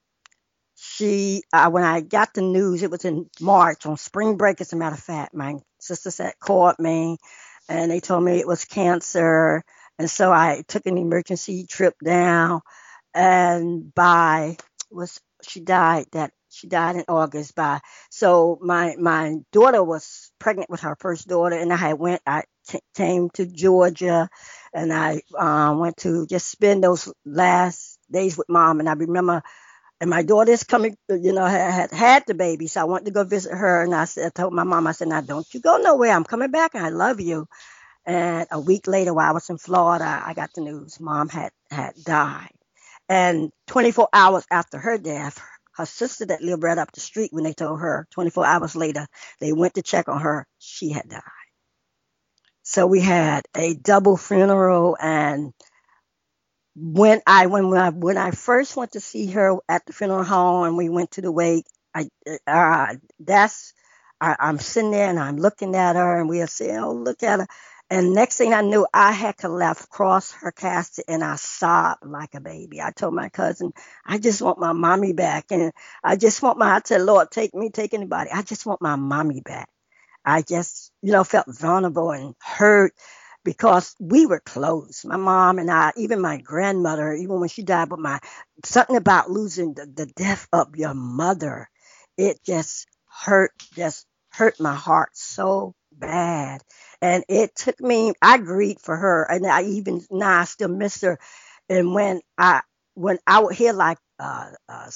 she, 0.76 1.44
uh, 1.54 1.70
when 1.70 1.84
I 1.84 2.02
got 2.02 2.34
the 2.34 2.42
news, 2.42 2.84
it 2.84 2.92
was 2.92 3.06
in 3.06 3.30
March 3.42 3.86
on 3.86 3.98
spring 3.98 4.38
break. 4.38 4.62
As 4.62 4.74
a 4.74 4.76
matter 4.76 4.96
of 4.96 5.00
fact, 5.02 5.34
my 5.34 5.56
sister 5.80 6.12
had 6.24 6.40
called 6.40 6.76
me, 6.80 7.18
and 7.70 7.92
they 7.92 8.00
told 8.00 8.24
me 8.24 8.40
it 8.40 8.48
was 8.48 8.66
cancer 8.66 9.64
and 10.00 10.10
so 10.10 10.32
I 10.32 10.64
took 10.68 10.86
an 10.86 10.98
emergency 10.98 11.66
trip 11.66 11.96
down 12.04 12.62
and 13.14 13.94
by 13.94 14.58
was 14.92 15.20
she 15.44 15.60
died 15.62 16.06
that 16.14 16.32
she 16.50 16.68
died 16.68 16.96
in 16.98 17.06
August 17.10 17.56
by 17.56 17.80
so 18.10 18.60
my 18.62 18.96
my 18.98 19.38
daughter 19.52 19.84
was 19.84 20.27
pregnant 20.40 20.70
with 20.70 20.82
her 20.82 20.96
first 21.00 21.28
daughter 21.28 21.56
and 21.58 21.74
I 21.74 21.78
had 21.78 22.00
went 22.00 22.22
I 22.28 22.44
t- 22.68 22.80
came 22.96 23.30
to 23.32 23.46
Georgia 23.46 24.30
and 24.74 24.94
I 24.94 25.22
um, 25.38 25.80
went 25.80 25.98
to 25.98 26.28
just 26.28 26.50
spend 26.50 26.84
those 26.84 27.12
last 27.26 28.00
days 28.12 28.38
with 28.38 28.50
mom 28.50 28.80
and 28.80 28.90
I 28.90 28.94
remember 28.94 29.42
and 30.00 30.10
my 30.10 30.22
daughter's 30.22 30.64
coming, 30.64 30.96
you 31.10 31.34
know, 31.34 31.46
had 31.46 31.92
had 31.92 32.24
the 32.28 32.36
baby, 32.36 32.68
so 32.68 32.82
I 32.82 32.84
wanted 32.84 33.06
to 33.06 33.12
go 33.12 33.24
visit 33.24 33.52
her. 33.52 33.84
And 33.84 33.96
I 33.96 34.06
said, 34.06 34.28
I 34.28 34.30
told 34.30 34.54
my 34.54 34.64
mom, 34.64 34.86
I 34.88 34.92
said, 34.92 35.08
"Now 35.08 35.22
don't 35.22 35.52
you 35.54 35.60
go 35.60 35.78
nowhere. 35.78 36.12
I'm 36.12 36.24
coming 36.24 36.52
back, 36.52 36.76
and 36.76 36.86
I 36.86 36.90
love 36.90 37.20
you." 37.20 37.48
And 38.06 38.48
a 38.52 38.60
week 38.60 38.88
later, 38.88 39.14
while 39.14 39.30
I 39.30 39.34
was 39.34 39.50
in 39.50 39.58
Florida, 39.60 40.24
I 40.26 40.34
got 40.36 40.54
the 40.56 40.62
news 40.62 41.00
mom 41.00 41.30
had 41.30 41.52
had 41.72 41.96
died. 42.04 42.52
And 43.10 43.52
24 43.68 44.10
hours 44.14 44.46
after 44.52 44.80
her 44.80 44.98
death, 44.98 45.42
her 45.78 45.86
sister 45.86 46.26
that 46.28 46.44
lived 46.44 46.64
right 46.64 46.78
up 46.78 46.92
the 46.92 47.00
street, 47.00 47.32
when 47.34 47.46
they 47.46 47.54
told 47.54 47.80
her 47.82 48.08
24 48.12 48.46
hours 48.46 48.76
later, 48.76 49.08
they 49.40 49.54
went 49.54 49.76
to 49.76 49.82
check 49.84 50.10
on 50.10 50.22
her, 50.22 50.48
she 50.60 50.92
had 50.92 51.10
died. 51.10 51.22
So 52.64 52.88
we 52.88 53.02
had 53.02 53.46
a 53.56 53.76
double 53.76 54.18
funeral 54.18 54.98
and 55.02 55.54
when 56.76 57.22
I 57.28 57.48
when 57.48 57.74
I 57.74 57.90
when 57.90 58.18
I 58.18 58.32
first 58.32 58.78
went 58.78 58.94
to 58.94 59.00
see 59.00 59.28
her 59.32 59.58
at 59.70 59.86
the 59.86 59.94
funeral 59.94 60.24
home 60.24 60.66
and 60.66 60.78
we 60.78 60.90
went 60.90 61.12
to 61.12 61.22
the 61.22 61.32
wake, 61.32 61.66
I 61.96 62.10
uh, 62.48 62.96
that's 63.20 63.74
I, 64.22 64.36
am 64.40 64.60
sitting 64.60 64.92
there 64.92 65.10
and 65.10 65.20
I'm 65.20 65.38
looking 65.38 65.76
at 65.76 65.96
her 65.96 66.20
and 66.20 66.30
we 66.30 66.42
are 66.42 66.48
saying, 66.48 66.78
"Oh, 66.78 66.94
look 66.94 67.24
at 67.24 67.40
her," 67.42 67.48
And 67.90 68.14
next 68.14 68.38
thing 68.38 68.54
I 68.54 68.62
knew, 68.62 68.86
I 68.94 69.14
had 69.14 69.38
to 69.40 69.50
left 69.50 69.86
across 69.86 70.32
her 70.34 70.52
casket 70.52 71.06
and 71.08 71.24
I 71.24 71.38
sobbed 71.38 72.06
like 72.06 72.36
a 72.36 72.42
baby. 72.42 72.82
I 72.82 72.92
told 72.92 73.14
my 73.14 73.30
cousin, 73.30 73.72
I 74.06 74.18
just 74.18 74.42
want 74.42 74.60
my 74.60 74.74
mommy 74.74 75.14
back. 75.14 75.46
And 75.52 75.72
I 76.04 76.18
just 76.18 76.42
want 76.42 76.58
my, 76.58 76.76
I 76.76 76.82
said, 76.84 77.02
Lord, 77.02 77.32
take 77.32 77.56
me, 77.56 77.70
take 77.70 77.94
anybody. 77.94 78.30
I 78.32 78.42
just 78.42 78.66
want 78.66 78.82
my 78.82 78.98
mommy 78.98 79.40
back. 79.40 79.70
I 80.26 80.42
just, 80.42 80.92
you 81.02 81.14
know, 81.14 81.24
felt 81.24 81.48
vulnerable 81.48 82.12
and 82.12 82.36
hurt 82.42 82.94
because 83.46 83.96
we 84.00 84.26
were 84.26 84.42
close. 84.42 85.06
My 85.06 85.16
mom 85.16 85.58
and 85.58 85.72
I, 85.72 85.94
even 85.96 86.20
my 86.20 86.38
grandmother, 86.38 87.14
even 87.14 87.40
when 87.40 87.48
she 87.48 87.64
died, 87.64 87.88
but 87.88 88.00
my, 88.00 88.20
something 88.66 88.98
about 88.98 89.32
losing 89.32 89.74
the, 89.74 89.86
the 89.86 90.06
death 90.08 90.48
of 90.52 90.76
your 90.76 90.94
mother, 90.94 91.70
it 92.18 92.44
just 92.44 92.88
hurt, 93.08 93.52
just 93.76 94.06
hurt 94.32 94.60
my 94.60 94.76
heart 94.76 95.12
so 95.14 95.74
bad. 96.00 96.62
And 97.02 97.24
it 97.30 97.56
took 97.56 97.80
me, 97.80 98.14
I 98.22 98.38
grieved 98.38 98.82
for 98.82 98.96
her. 98.96 99.24
And 99.24 99.46
I 99.46 99.64
even 99.64 100.02
now 100.12 100.42
I 100.42 100.46
still 100.46 100.70
miss 100.70 101.02
her. 101.02 101.20
And 101.70 101.94
when 101.94 102.22
I, 102.38 102.62
when 102.96 103.20
I 103.28 103.40
would 103.40 103.56
hear 103.56 103.74
like 103.74 104.00
uh, 104.20 104.50
uh, 104.68 104.90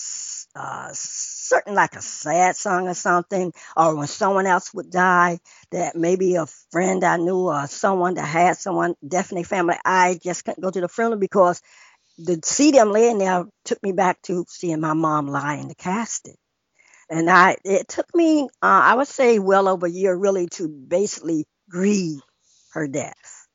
uh, 0.56 0.90
certain 0.94 1.76
like 1.76 1.96
a 1.96 2.02
sad 2.02 2.56
song 2.56 2.88
or 2.88 2.96
something, 2.96 3.54
or 3.78 3.96
when 3.96 4.08
someone 4.08 4.48
else 4.48 4.74
would 4.74 4.90
die, 4.90 5.40
that 5.72 5.96
maybe 5.96 6.36
a 6.36 6.48
friend 6.72 7.04
I 7.04 7.18
knew 7.18 7.48
or 7.50 7.68
someone 7.68 8.16
that 8.16 8.26
had 8.26 8.58
someone, 8.58 8.96
definitely 9.08 9.44
family, 9.44 9.76
I 9.86 10.20
just 10.24 10.44
couldn't 10.44 10.64
go 10.64 10.72
to 10.72 10.82
the 10.82 10.88
funeral 10.88 11.20
because 11.20 11.62
the 12.18 12.40
see 12.44 12.72
them 12.72 12.92
laying 12.92 13.20
there 13.20 13.46
took 13.66 13.82
me 13.84 13.92
back 13.92 14.22
to 14.24 14.46
seeing 14.48 14.80
my 14.82 14.94
mom 14.94 15.28
lie 15.28 15.56
in 15.56 15.68
the 15.68 15.76
casket. 15.76 16.36
And 17.12 17.32
I, 17.32 17.58
it 17.66 17.90
took 17.90 18.14
me, 18.16 18.44
uh, 18.44 18.48
I 18.64 18.96
would 18.96 19.10
say, 19.10 19.40
well 19.40 19.70
over 19.70 19.88
a 19.88 19.92
year 19.92 20.16
really 20.16 20.48
to 20.56 20.70
basically 20.70 21.48
grieve 21.70 22.22
her 22.74 22.88
death. 22.90 23.48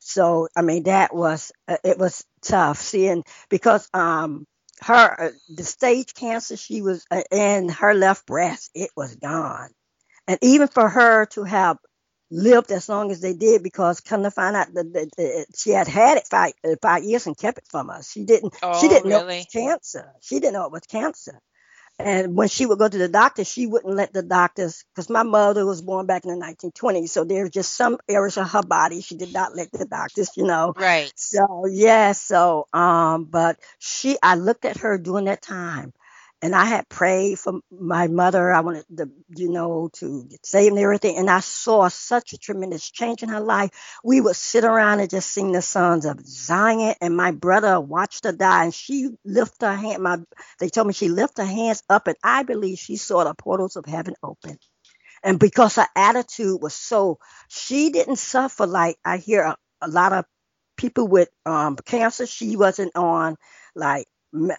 So, 0.00 0.48
I 0.56 0.62
mean, 0.62 0.84
that 0.84 1.14
was, 1.14 1.52
uh, 1.68 1.78
it 1.84 1.98
was 1.98 2.24
tough 2.42 2.80
seeing 2.80 3.24
because, 3.50 3.88
um, 3.94 4.46
her, 4.82 5.22
uh, 5.22 5.30
the 5.50 5.64
stage 5.64 6.14
cancer 6.14 6.56
she 6.56 6.82
was 6.82 7.06
uh, 7.10 7.22
in 7.32 7.70
her 7.70 7.94
left 7.94 8.26
breast, 8.26 8.72
it 8.74 8.90
was 8.96 9.16
gone. 9.16 9.70
And 10.28 10.38
even 10.42 10.68
for 10.68 10.88
her 10.88 11.26
to 11.28 11.44
have 11.44 11.78
lived 12.30 12.72
as 12.72 12.88
long 12.88 13.12
as 13.12 13.20
they 13.20 13.34
did 13.34 13.62
because 13.62 14.00
come 14.00 14.24
to 14.24 14.32
find 14.32 14.56
out 14.56 14.74
that, 14.74 14.92
that, 14.94 15.10
that 15.18 15.46
she 15.56 15.70
had 15.70 15.88
had 15.88 16.18
it 16.18 16.28
five, 16.30 16.54
uh, 16.64 16.76
five 16.82 17.04
years 17.04 17.26
and 17.26 17.38
kept 17.38 17.58
it 17.58 17.64
from 17.70 17.90
us. 17.90 18.10
She 18.12 18.24
didn't, 18.24 18.54
Oh, 18.62 18.72
she 18.72 18.88
didn't 18.88 19.10
know 19.10 19.20
it 19.20 19.26
was 19.26 19.46
cancer. 19.46 20.12
She 20.22 20.40
didn't 20.40 20.54
know 20.54 20.66
it 20.66 20.72
was 20.72 20.82
cancer. 20.90 21.40
And 21.98 22.36
when 22.36 22.48
she 22.48 22.64
would 22.64 22.78
go 22.78 22.88
to 22.88 22.98
the 22.98 23.08
doctor, 23.08 23.44
she 23.44 23.66
wouldn't 23.66 23.94
let 23.94 24.12
the 24.12 24.22
doctors, 24.22 24.84
because 24.94 25.10
my 25.10 25.24
mother 25.24 25.66
was 25.66 25.82
born 25.82 26.06
back 26.06 26.24
in 26.24 26.30
the 26.30 26.44
1920s. 26.44 27.08
So 27.08 27.24
there's 27.24 27.50
just 27.50 27.74
some 27.74 27.98
areas 28.08 28.36
of 28.36 28.48
her 28.50 28.62
body 28.62 29.00
she 29.00 29.16
did 29.16 29.32
not 29.32 29.56
let 29.56 29.72
the 29.72 29.84
doctors, 29.84 30.30
you 30.36 30.44
know. 30.44 30.74
Right. 30.76 31.12
So 31.16 31.66
yeah, 31.68 32.12
so 32.12 32.68
um, 32.72 33.24
but 33.24 33.58
she, 33.78 34.16
I 34.22 34.36
looked 34.36 34.64
at 34.64 34.78
her 34.78 34.96
during 34.96 35.24
that 35.24 35.42
time, 35.42 35.92
and 36.40 36.54
I 36.54 36.66
had 36.66 36.88
prayed 36.88 37.38
for 37.38 37.60
my 37.70 38.06
mother. 38.06 38.52
I 38.52 38.60
wanted 38.60 38.84
the, 38.90 39.10
you 39.36 39.50
know, 39.50 39.90
to 39.94 40.24
get 40.24 40.46
saved 40.46 40.70
and 40.70 40.78
everything, 40.78 41.16
and 41.16 41.28
I 41.28 41.40
saw 41.40 41.88
such 41.88 42.32
a 42.32 42.38
tremendous 42.38 42.90
change 42.90 43.22
in 43.22 43.28
her 43.28 43.40
life. 43.40 43.70
We 44.04 44.20
would 44.20 44.36
sit 44.36 44.64
around 44.64 45.00
and 45.00 45.10
just 45.10 45.30
sing 45.30 45.52
the 45.52 45.62
songs 45.62 46.04
of 46.04 46.24
Zion, 46.24 46.94
and 47.00 47.16
my 47.16 47.32
brother 47.32 47.80
watched 47.80 48.24
her 48.24 48.32
die, 48.32 48.64
and 48.64 48.74
she 48.74 49.10
lifted 49.24 49.66
her 49.66 49.76
hand. 49.76 50.02
My, 50.02 50.18
they 50.60 50.68
told 50.68 50.86
me 50.86 50.92
she 50.92 51.08
lifted 51.08 51.42
her 51.44 51.52
hands 51.52 51.82
up, 51.88 52.06
and 52.06 52.16
I 52.22 52.44
believe 52.44 52.78
she 52.78 52.96
saw 52.96 53.24
the 53.24 53.34
portals 53.34 53.76
of 53.76 53.86
heaven 53.86 54.14
open. 54.22 54.58
And 55.22 55.38
because 55.40 55.76
her 55.76 55.88
attitude 55.96 56.62
was 56.62 56.74
so, 56.74 57.18
she 57.48 57.90
didn't 57.90 58.16
suffer 58.16 58.66
like 58.66 58.96
I 59.04 59.16
hear 59.18 59.42
a, 59.42 59.56
a 59.82 59.88
lot 59.88 60.12
of 60.12 60.24
people 60.76 61.08
with 61.08 61.28
um, 61.44 61.76
cancer. 61.76 62.26
She 62.26 62.56
wasn't 62.56 62.96
on 62.96 63.36
like 63.74 64.06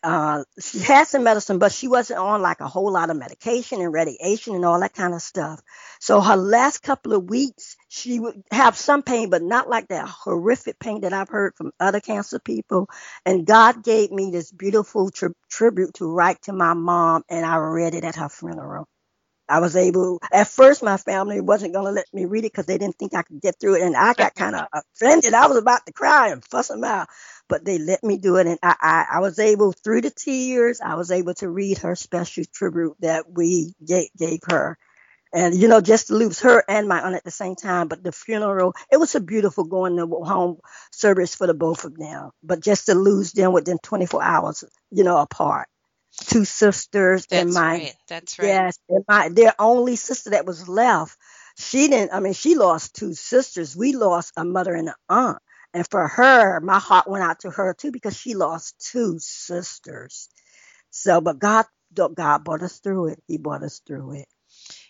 uh, 0.04 0.44
she 0.62 0.80
had 0.80 1.08
some 1.08 1.24
medicine, 1.24 1.60
but 1.60 1.72
she 1.72 1.88
wasn't 1.88 2.20
on 2.20 2.42
like 2.42 2.62
a 2.62 2.68
whole 2.68 2.92
lot 2.92 3.10
of 3.10 3.18
medication 3.18 3.82
and 3.82 3.94
radiation 3.94 4.56
and 4.56 4.66
all 4.66 4.80
that 4.82 4.94
kind 4.94 5.14
of 5.14 5.22
stuff. 5.22 5.62
So 6.00 6.22
her 6.22 6.38
last 6.38 6.84
couple 6.84 7.14
of 7.14 7.30
weeks, 7.30 7.78
she 7.90 8.20
would 8.20 8.44
have 8.52 8.78
some 8.78 9.04
pain, 9.04 9.30
but 9.30 9.44
not 9.44 9.70
like 9.70 9.90
that 9.90 10.08
horrific 10.10 10.80
pain 10.80 11.02
that 11.02 11.14
I've 11.14 11.30
heard 11.30 11.56
from 11.56 11.72
other 11.80 12.02
cancer 12.02 12.40
people. 12.40 12.90
And 13.26 13.46
God 13.48 13.84
gave 13.84 14.12
me 14.12 14.32
this 14.32 14.52
beautiful 14.52 15.12
tri- 15.12 15.30
tribute 15.50 15.96
to 15.96 16.06
write 16.12 16.42
to 16.44 16.54
my 16.54 16.74
mom, 16.76 17.24
and 17.30 17.46
I 17.46 17.58
read 17.58 17.96
it 17.96 18.06
at 18.06 18.18
her 18.18 18.30
funeral. 18.30 18.88
I 19.50 19.60
was 19.60 19.76
able, 19.76 20.20
at 20.32 20.48
first, 20.48 20.84
my 20.84 20.98
family 20.98 21.42
wasn't 21.42 21.74
going 21.74 21.86
to 21.86 21.92
let 21.92 22.06
me 22.14 22.26
read 22.26 22.46
it 22.46 22.52
because 22.54 22.68
they 22.68 22.78
didn't 22.78 22.98
think 22.98 23.16
I 23.16 23.24
could 23.24 23.42
get 23.42 23.60
through 23.60 23.76
it. 23.76 23.82
And 23.84 23.96
I 23.96 24.14
got 24.14 24.36
kind 24.38 24.56
of 24.56 24.68
offended. 24.74 25.34
I 25.34 25.48
was 25.48 25.58
about 25.58 25.86
to 25.88 25.94
cry 25.94 26.30
and 26.30 26.44
fuss 26.46 26.70
them 26.70 26.84
out, 26.84 27.08
but 27.50 27.66
they 27.66 27.80
let 27.80 28.04
me 28.04 28.18
do 28.18 28.38
it. 28.38 28.48
And 28.48 28.60
I, 28.64 28.76
I, 28.82 29.18
I 29.18 29.20
was 29.22 29.40
able, 29.40 29.72
through 29.74 30.02
the 30.02 30.12
tears, 30.12 30.82
I 30.82 30.96
was 30.96 31.12
able 31.12 31.34
to 31.36 31.50
read 31.50 31.80
her 31.80 31.96
special 31.96 32.44
tribute 32.54 32.96
that 33.02 33.32
we 33.32 33.74
gave, 33.86 34.10
gave 34.18 34.40
her. 34.48 34.78
And, 35.34 35.56
you 35.56 35.68
know, 35.68 35.82
just 35.82 36.08
to 36.08 36.16
lose 36.16 36.42
her 36.42 36.64
and 36.68 36.88
my 36.88 37.02
aunt 37.02 37.16
at 37.16 37.24
the 37.24 37.32
same 37.32 37.56
time. 37.56 37.88
But 37.88 38.04
the 38.04 38.12
funeral, 38.12 38.74
it 38.92 38.98
was 38.98 39.16
a 39.16 39.20
beautiful 39.20 39.66
going 39.66 39.98
to 39.98 40.08
home 40.08 40.60
service 40.92 41.36
for 41.36 41.48
the 41.48 41.54
both 41.54 41.86
of 41.86 41.98
them. 41.98 42.32
But 42.44 42.62
just 42.62 42.88
to 42.88 42.96
lose 42.96 43.32
them 43.34 43.54
within 43.54 43.78
24 43.84 44.24
hours, 44.24 44.64
you 44.92 45.04
know, 45.04 45.18
apart. 45.18 45.68
Two 46.26 46.46
sisters 46.46 47.26
That's 47.28 47.46
and 47.46 47.54
my 47.54 47.78
right. 47.78 47.96
That's 48.08 48.40
right. 48.40 48.46
Yes, 48.48 48.80
and 48.90 49.06
my 49.08 49.30
their 49.30 49.54
only 49.60 49.96
sister 49.96 50.32
that 50.32 50.46
was 50.46 50.68
left. 50.68 51.18
She 51.58 51.88
didn't. 51.88 52.14
I 52.14 52.20
mean, 52.20 52.34
she 52.34 52.56
lost 52.56 52.96
two 52.96 53.14
sisters. 53.14 53.76
We 53.76 53.94
lost 53.94 54.34
a 54.38 54.46
mother 54.46 54.74
and 54.74 54.90
an 54.90 54.96
aunt. 55.10 55.40
And 55.74 55.88
for 55.90 56.08
her, 56.08 56.60
my 56.62 56.80
heart 56.80 57.08
went 57.08 57.24
out 57.24 57.42
to 57.42 57.52
her 57.52 57.74
too 57.74 57.92
because 57.92 58.18
she 58.18 58.34
lost 58.34 58.80
two 58.92 59.20
sisters. 59.20 60.30
So, 60.90 61.22
but 61.22 61.40
God, 61.40 61.66
God 61.94 62.44
brought 62.44 62.64
us 62.64 62.80
through 62.80 63.10
it. 63.10 63.24
He 63.28 63.38
brought 63.38 63.64
us 63.64 63.82
through 63.86 64.14
it. 64.14 64.28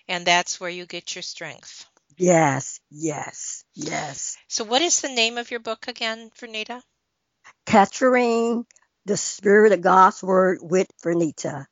And 0.07 0.25
that's 0.25 0.59
where 0.59 0.69
you 0.69 0.85
get 0.85 1.15
your 1.15 1.21
strength. 1.21 1.85
Yes, 2.17 2.79
yes, 2.89 3.63
yes. 3.75 4.37
So, 4.47 4.63
what 4.63 4.81
is 4.81 5.01
the 5.01 5.09
name 5.09 5.37
of 5.37 5.51
your 5.51 5.59
book 5.59 5.87
again, 5.87 6.31
Vernita? 6.39 6.81
Capturing 7.65 8.65
the 9.05 9.17
spirit 9.17 9.71
of 9.71 9.81
God's 9.81 10.21
word 10.23 10.59
with 10.61 10.87
Vernita. 11.03 11.65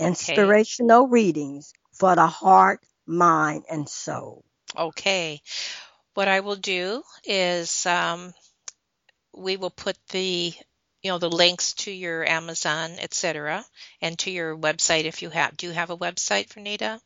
Inspirational 0.00 1.08
readings 1.08 1.72
for 1.92 2.14
the 2.14 2.26
heart, 2.26 2.80
mind, 3.06 3.64
and 3.70 3.88
soul. 3.88 4.44
Okay. 4.76 5.40
What 6.14 6.28
I 6.28 6.40
will 6.40 6.56
do 6.56 7.02
is 7.24 7.86
um, 7.86 8.32
we 9.36 9.56
will 9.56 9.70
put 9.70 9.96
the 10.10 10.52
you 11.02 11.10
know 11.10 11.18
the 11.18 11.30
links 11.30 11.74
to 11.74 11.92
your 11.92 12.24
Amazon, 12.28 12.92
etc., 12.98 13.64
and 14.00 14.18
to 14.20 14.30
your 14.30 14.56
website 14.56 15.04
if 15.04 15.22
you 15.22 15.30
have. 15.30 15.56
Do 15.56 15.66
you 15.68 15.72
have 15.72 15.90
a 15.90 15.96
website, 15.96 16.48
Vernita? 16.48 17.00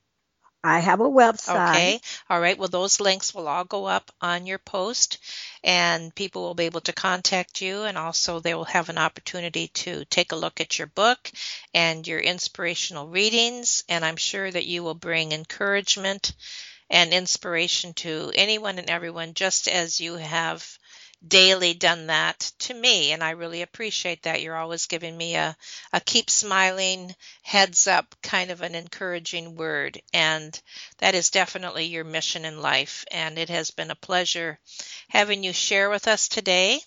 I 0.65 0.81
have 0.81 1.01
a 1.01 1.05
website. 1.11 1.69
Okay. 1.69 2.01
All 2.31 2.41
right. 2.41 2.59
Well, 2.59 2.69
those 2.69 3.01
links 3.01 3.35
will 3.35 3.49
all 3.49 3.65
go 3.65 3.87
up 3.87 4.11
on 4.21 4.47
your 4.47 4.59
post, 4.59 5.19
and 5.63 6.15
people 6.15 6.43
will 6.43 6.55
be 6.55 6.67
able 6.67 6.81
to 6.83 6.93
contact 6.93 7.61
you, 7.61 7.83
and 7.83 7.97
also 7.99 8.39
they 8.41 8.55
will 8.55 8.65
have 8.65 8.89
an 8.89 8.99
opportunity 8.99 9.69
to 9.69 10.05
take 10.07 10.33
a 10.33 10.37
look 10.37 10.61
at 10.61 10.79
your 10.79 10.87
book 10.89 11.31
and 11.75 12.07
your 12.07 12.21
inspirational 12.21 13.09
readings. 13.09 13.85
And 13.89 14.05
I'm 14.05 14.17
sure 14.17 14.51
that 14.51 14.67
you 14.67 14.83
will 14.85 14.95
bring 14.95 15.33
encouragement 15.33 16.33
and 16.91 17.13
inspiration 17.13 17.95
to 17.95 18.33
anyone 18.35 18.79
and 18.79 18.91
everyone, 18.91 19.35
just 19.35 19.69
as 19.69 20.01
you 20.01 20.15
have 20.15 20.79
daily 21.27 21.75
done 21.75 22.09
that 22.09 22.53
to 22.59 22.75
me. 22.75 23.13
And 23.13 23.23
I 23.23 23.31
really 23.31 23.63
appreciate 23.63 24.23
that. 24.23 24.43
You're 24.43 24.57
always 24.57 24.87
giving 24.87 25.17
me 25.17 25.37
a, 25.37 25.57
a 25.93 26.01
keep 26.01 26.31
smiling, 26.31 27.15
heads 27.43 27.87
up 27.87 28.15
kind 28.23 28.51
of 28.51 28.63
an 28.63 28.75
encouraging 28.75 29.55
word. 29.55 30.01
And 30.13 30.61
that 30.99 31.15
is 31.15 31.31
definitely 31.31 31.87
your 31.87 32.05
mission 32.05 32.45
in 32.45 32.61
life. 32.61 33.05
And 33.11 33.39
it 33.39 33.49
has 33.51 33.71
been 33.71 33.91
a 33.91 33.97
pleasure 33.97 34.59
having 35.09 35.45
you 35.45 35.53
share 35.53 35.91
with 35.91 36.09
us 36.09 36.29
today. 36.29 36.81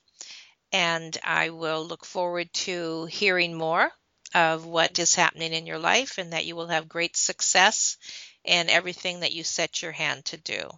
And 0.71 1.17
I 1.23 1.51
will 1.51 1.85
look 1.85 2.05
forward 2.05 2.51
to 2.53 3.05
hearing 3.05 3.53
more 3.53 3.91
of 4.33 4.65
what 4.65 4.99
is 4.99 5.15
happening 5.15 5.53
in 5.53 5.65
your 5.65 5.79
life 5.79 6.17
and 6.17 6.33
that 6.33 6.45
you 6.45 6.55
will 6.55 6.67
have 6.67 6.89
great 6.89 7.15
success 7.15 7.97
in 8.43 8.69
everything 8.69 9.21
that 9.21 9.31
you 9.31 9.43
set 9.43 9.81
your 9.81 9.93
hand 9.93 10.25
to 10.25 10.37
do. 10.37 10.69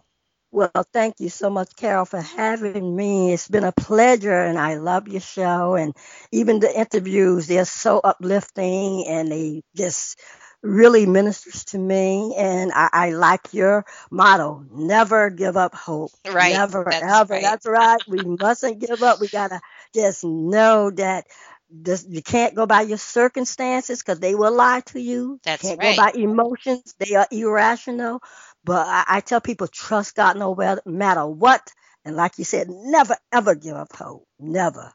Well, 0.50 0.70
thank 0.94 1.20
you 1.20 1.28
so 1.28 1.50
much, 1.50 1.76
Carol, 1.76 2.06
for 2.06 2.22
having 2.22 2.96
me. 2.96 3.34
It's 3.34 3.48
been 3.48 3.64
a 3.64 3.72
pleasure, 3.72 4.32
and 4.44 4.58
I 4.58 4.76
love 4.76 5.06
your 5.06 5.20
show. 5.20 5.74
And 5.74 5.94
even 6.32 6.60
the 6.60 6.74
interviews, 6.78 7.46
they're 7.48 7.66
so 7.66 7.98
uplifting 8.00 9.06
and 9.06 9.30
they 9.30 9.62
just 9.76 10.18
really 10.62 11.06
ministers 11.06 11.66
to 11.66 11.78
me. 11.78 12.34
And 12.38 12.72
I, 12.74 12.88
I 12.92 13.10
like 13.10 13.52
your 13.52 13.84
motto 14.10 14.64
never 14.72 15.30
give 15.30 15.58
up 15.58 15.74
hope. 15.74 16.12
Right. 16.26 16.50
Never, 16.50 16.88
That's 16.88 17.02
ever. 17.02 17.34
right. 17.34 17.42
That's 17.42 17.66
right. 17.66 18.00
We 18.08 18.24
mustn't 18.24 18.80
give 18.80 19.02
up. 19.02 19.20
We 19.20 19.28
got 19.28 19.48
to 19.48 19.60
just 19.94 20.24
know 20.24 20.90
that. 20.92 21.26
This, 21.70 22.06
you 22.08 22.22
can't 22.22 22.54
go 22.54 22.64
by 22.66 22.80
your 22.80 22.96
circumstances 22.96 24.00
because 24.02 24.20
they 24.20 24.34
will 24.34 24.54
lie 24.56 24.80
to 24.86 24.98
you. 25.02 25.38
That's 25.44 25.62
can't 25.62 25.78
right. 25.78 25.82
go 25.82 25.92
by 25.92 26.12
emotions. 26.14 26.94
They 26.98 27.14
are 27.16 27.28
irrational. 27.30 28.22
But 28.68 28.86
I, 28.86 29.04
I 29.08 29.20
tell 29.20 29.40
people, 29.40 29.66
trust 29.66 30.14
God 30.14 30.36
no 30.36 30.54
matter 30.86 31.26
what. 31.26 31.68
And 32.04 32.16
like 32.16 32.38
you 32.38 32.44
said, 32.44 32.68
never, 32.68 33.16
ever 33.32 33.54
give 33.54 33.74
up 33.74 33.94
hope. 33.94 34.24
Never. 34.38 34.92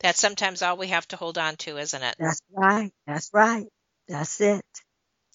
That's 0.00 0.20
sometimes 0.20 0.62
all 0.62 0.76
we 0.76 0.88
have 0.88 1.08
to 1.08 1.16
hold 1.16 1.38
on 1.38 1.56
to, 1.56 1.78
isn't 1.78 2.02
it? 2.02 2.16
That's 2.18 2.40
right. 2.52 2.92
That's 3.06 3.30
right. 3.32 3.66
That's 4.08 4.40
it. 4.40 4.64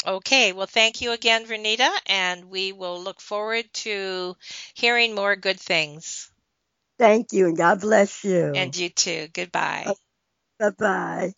Okay, 0.06 0.54
well, 0.54 0.68
thank 0.68 1.02
you 1.02 1.12
again, 1.12 1.46
Vernita, 1.46 1.90
and 2.06 2.46
we 2.46 2.72
will 2.72 3.02
look 3.02 3.20
forward 3.20 3.66
to 3.74 4.36
hearing 4.74 5.14
more 5.14 5.36
good 5.36 5.60
things. 5.60 6.32
Thank 6.98 7.34
you. 7.34 7.48
And 7.48 7.58
God 7.58 7.82
bless 7.82 8.24
you. 8.24 8.54
And 8.56 8.76
you 8.76 8.90
too. 8.90 9.28
Goodbye. 9.34 9.94
bye 10.60 10.70
bye. 10.78 11.34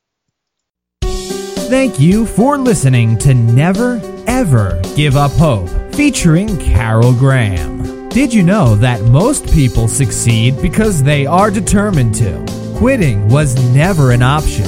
Thank 1.04 2.00
you 2.00 2.26
for 2.26 2.58
listening 2.58 3.18
to 3.20 3.34
Never 3.34 4.00
Ever 4.32 4.80
Give 4.96 5.17
Up 5.17 5.34
Hope, 5.34 5.67
featuring 5.94 6.58
Carol 6.58 7.13
Graham. 7.13 8.08
Did 8.08 8.34
you 8.34 8.44
know 8.44 8.76
that 8.76 9.02
most 9.02 9.46
people 9.52 9.89
succeed 9.89 10.60
because 10.62 11.04
they 11.04 11.26
are 11.26 11.52
determined 11.52 12.15
to? 12.15 12.44
Quitting 12.78 13.28
was 13.28 13.62
never 13.76 14.12
an 14.12 14.22
option. 14.22 14.65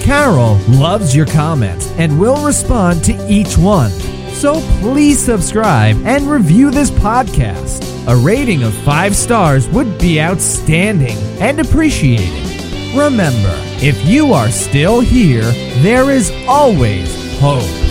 Carol 0.00 0.58
loves 0.68 1.14
your 1.14 1.26
comments 1.26 1.90
and 1.98 2.20
will 2.20 2.46
respond 2.46 3.02
to 3.02 3.26
each 3.28 3.58
one. 3.58 3.90
So 4.30 4.60
please 4.80 5.18
subscribe 5.18 5.96
and 6.06 6.30
review 6.30 6.70
this 6.70 6.92
podcast. 6.92 7.82
A 8.06 8.16
rating 8.16 8.62
of 8.62 8.74
five 8.74 9.16
stars 9.16 9.68
would 9.70 9.98
be 9.98 10.20
outstanding 10.20 11.18
and 11.40 11.58
appreciated. 11.58 12.96
Remember, 12.96 13.54
if 13.82 14.02
you 14.06 14.32
are 14.32 14.50
still 14.50 15.00
here, 15.00 15.50
there 15.82 16.12
is 16.12 16.30
always 16.46 17.25
hope. 17.38 17.85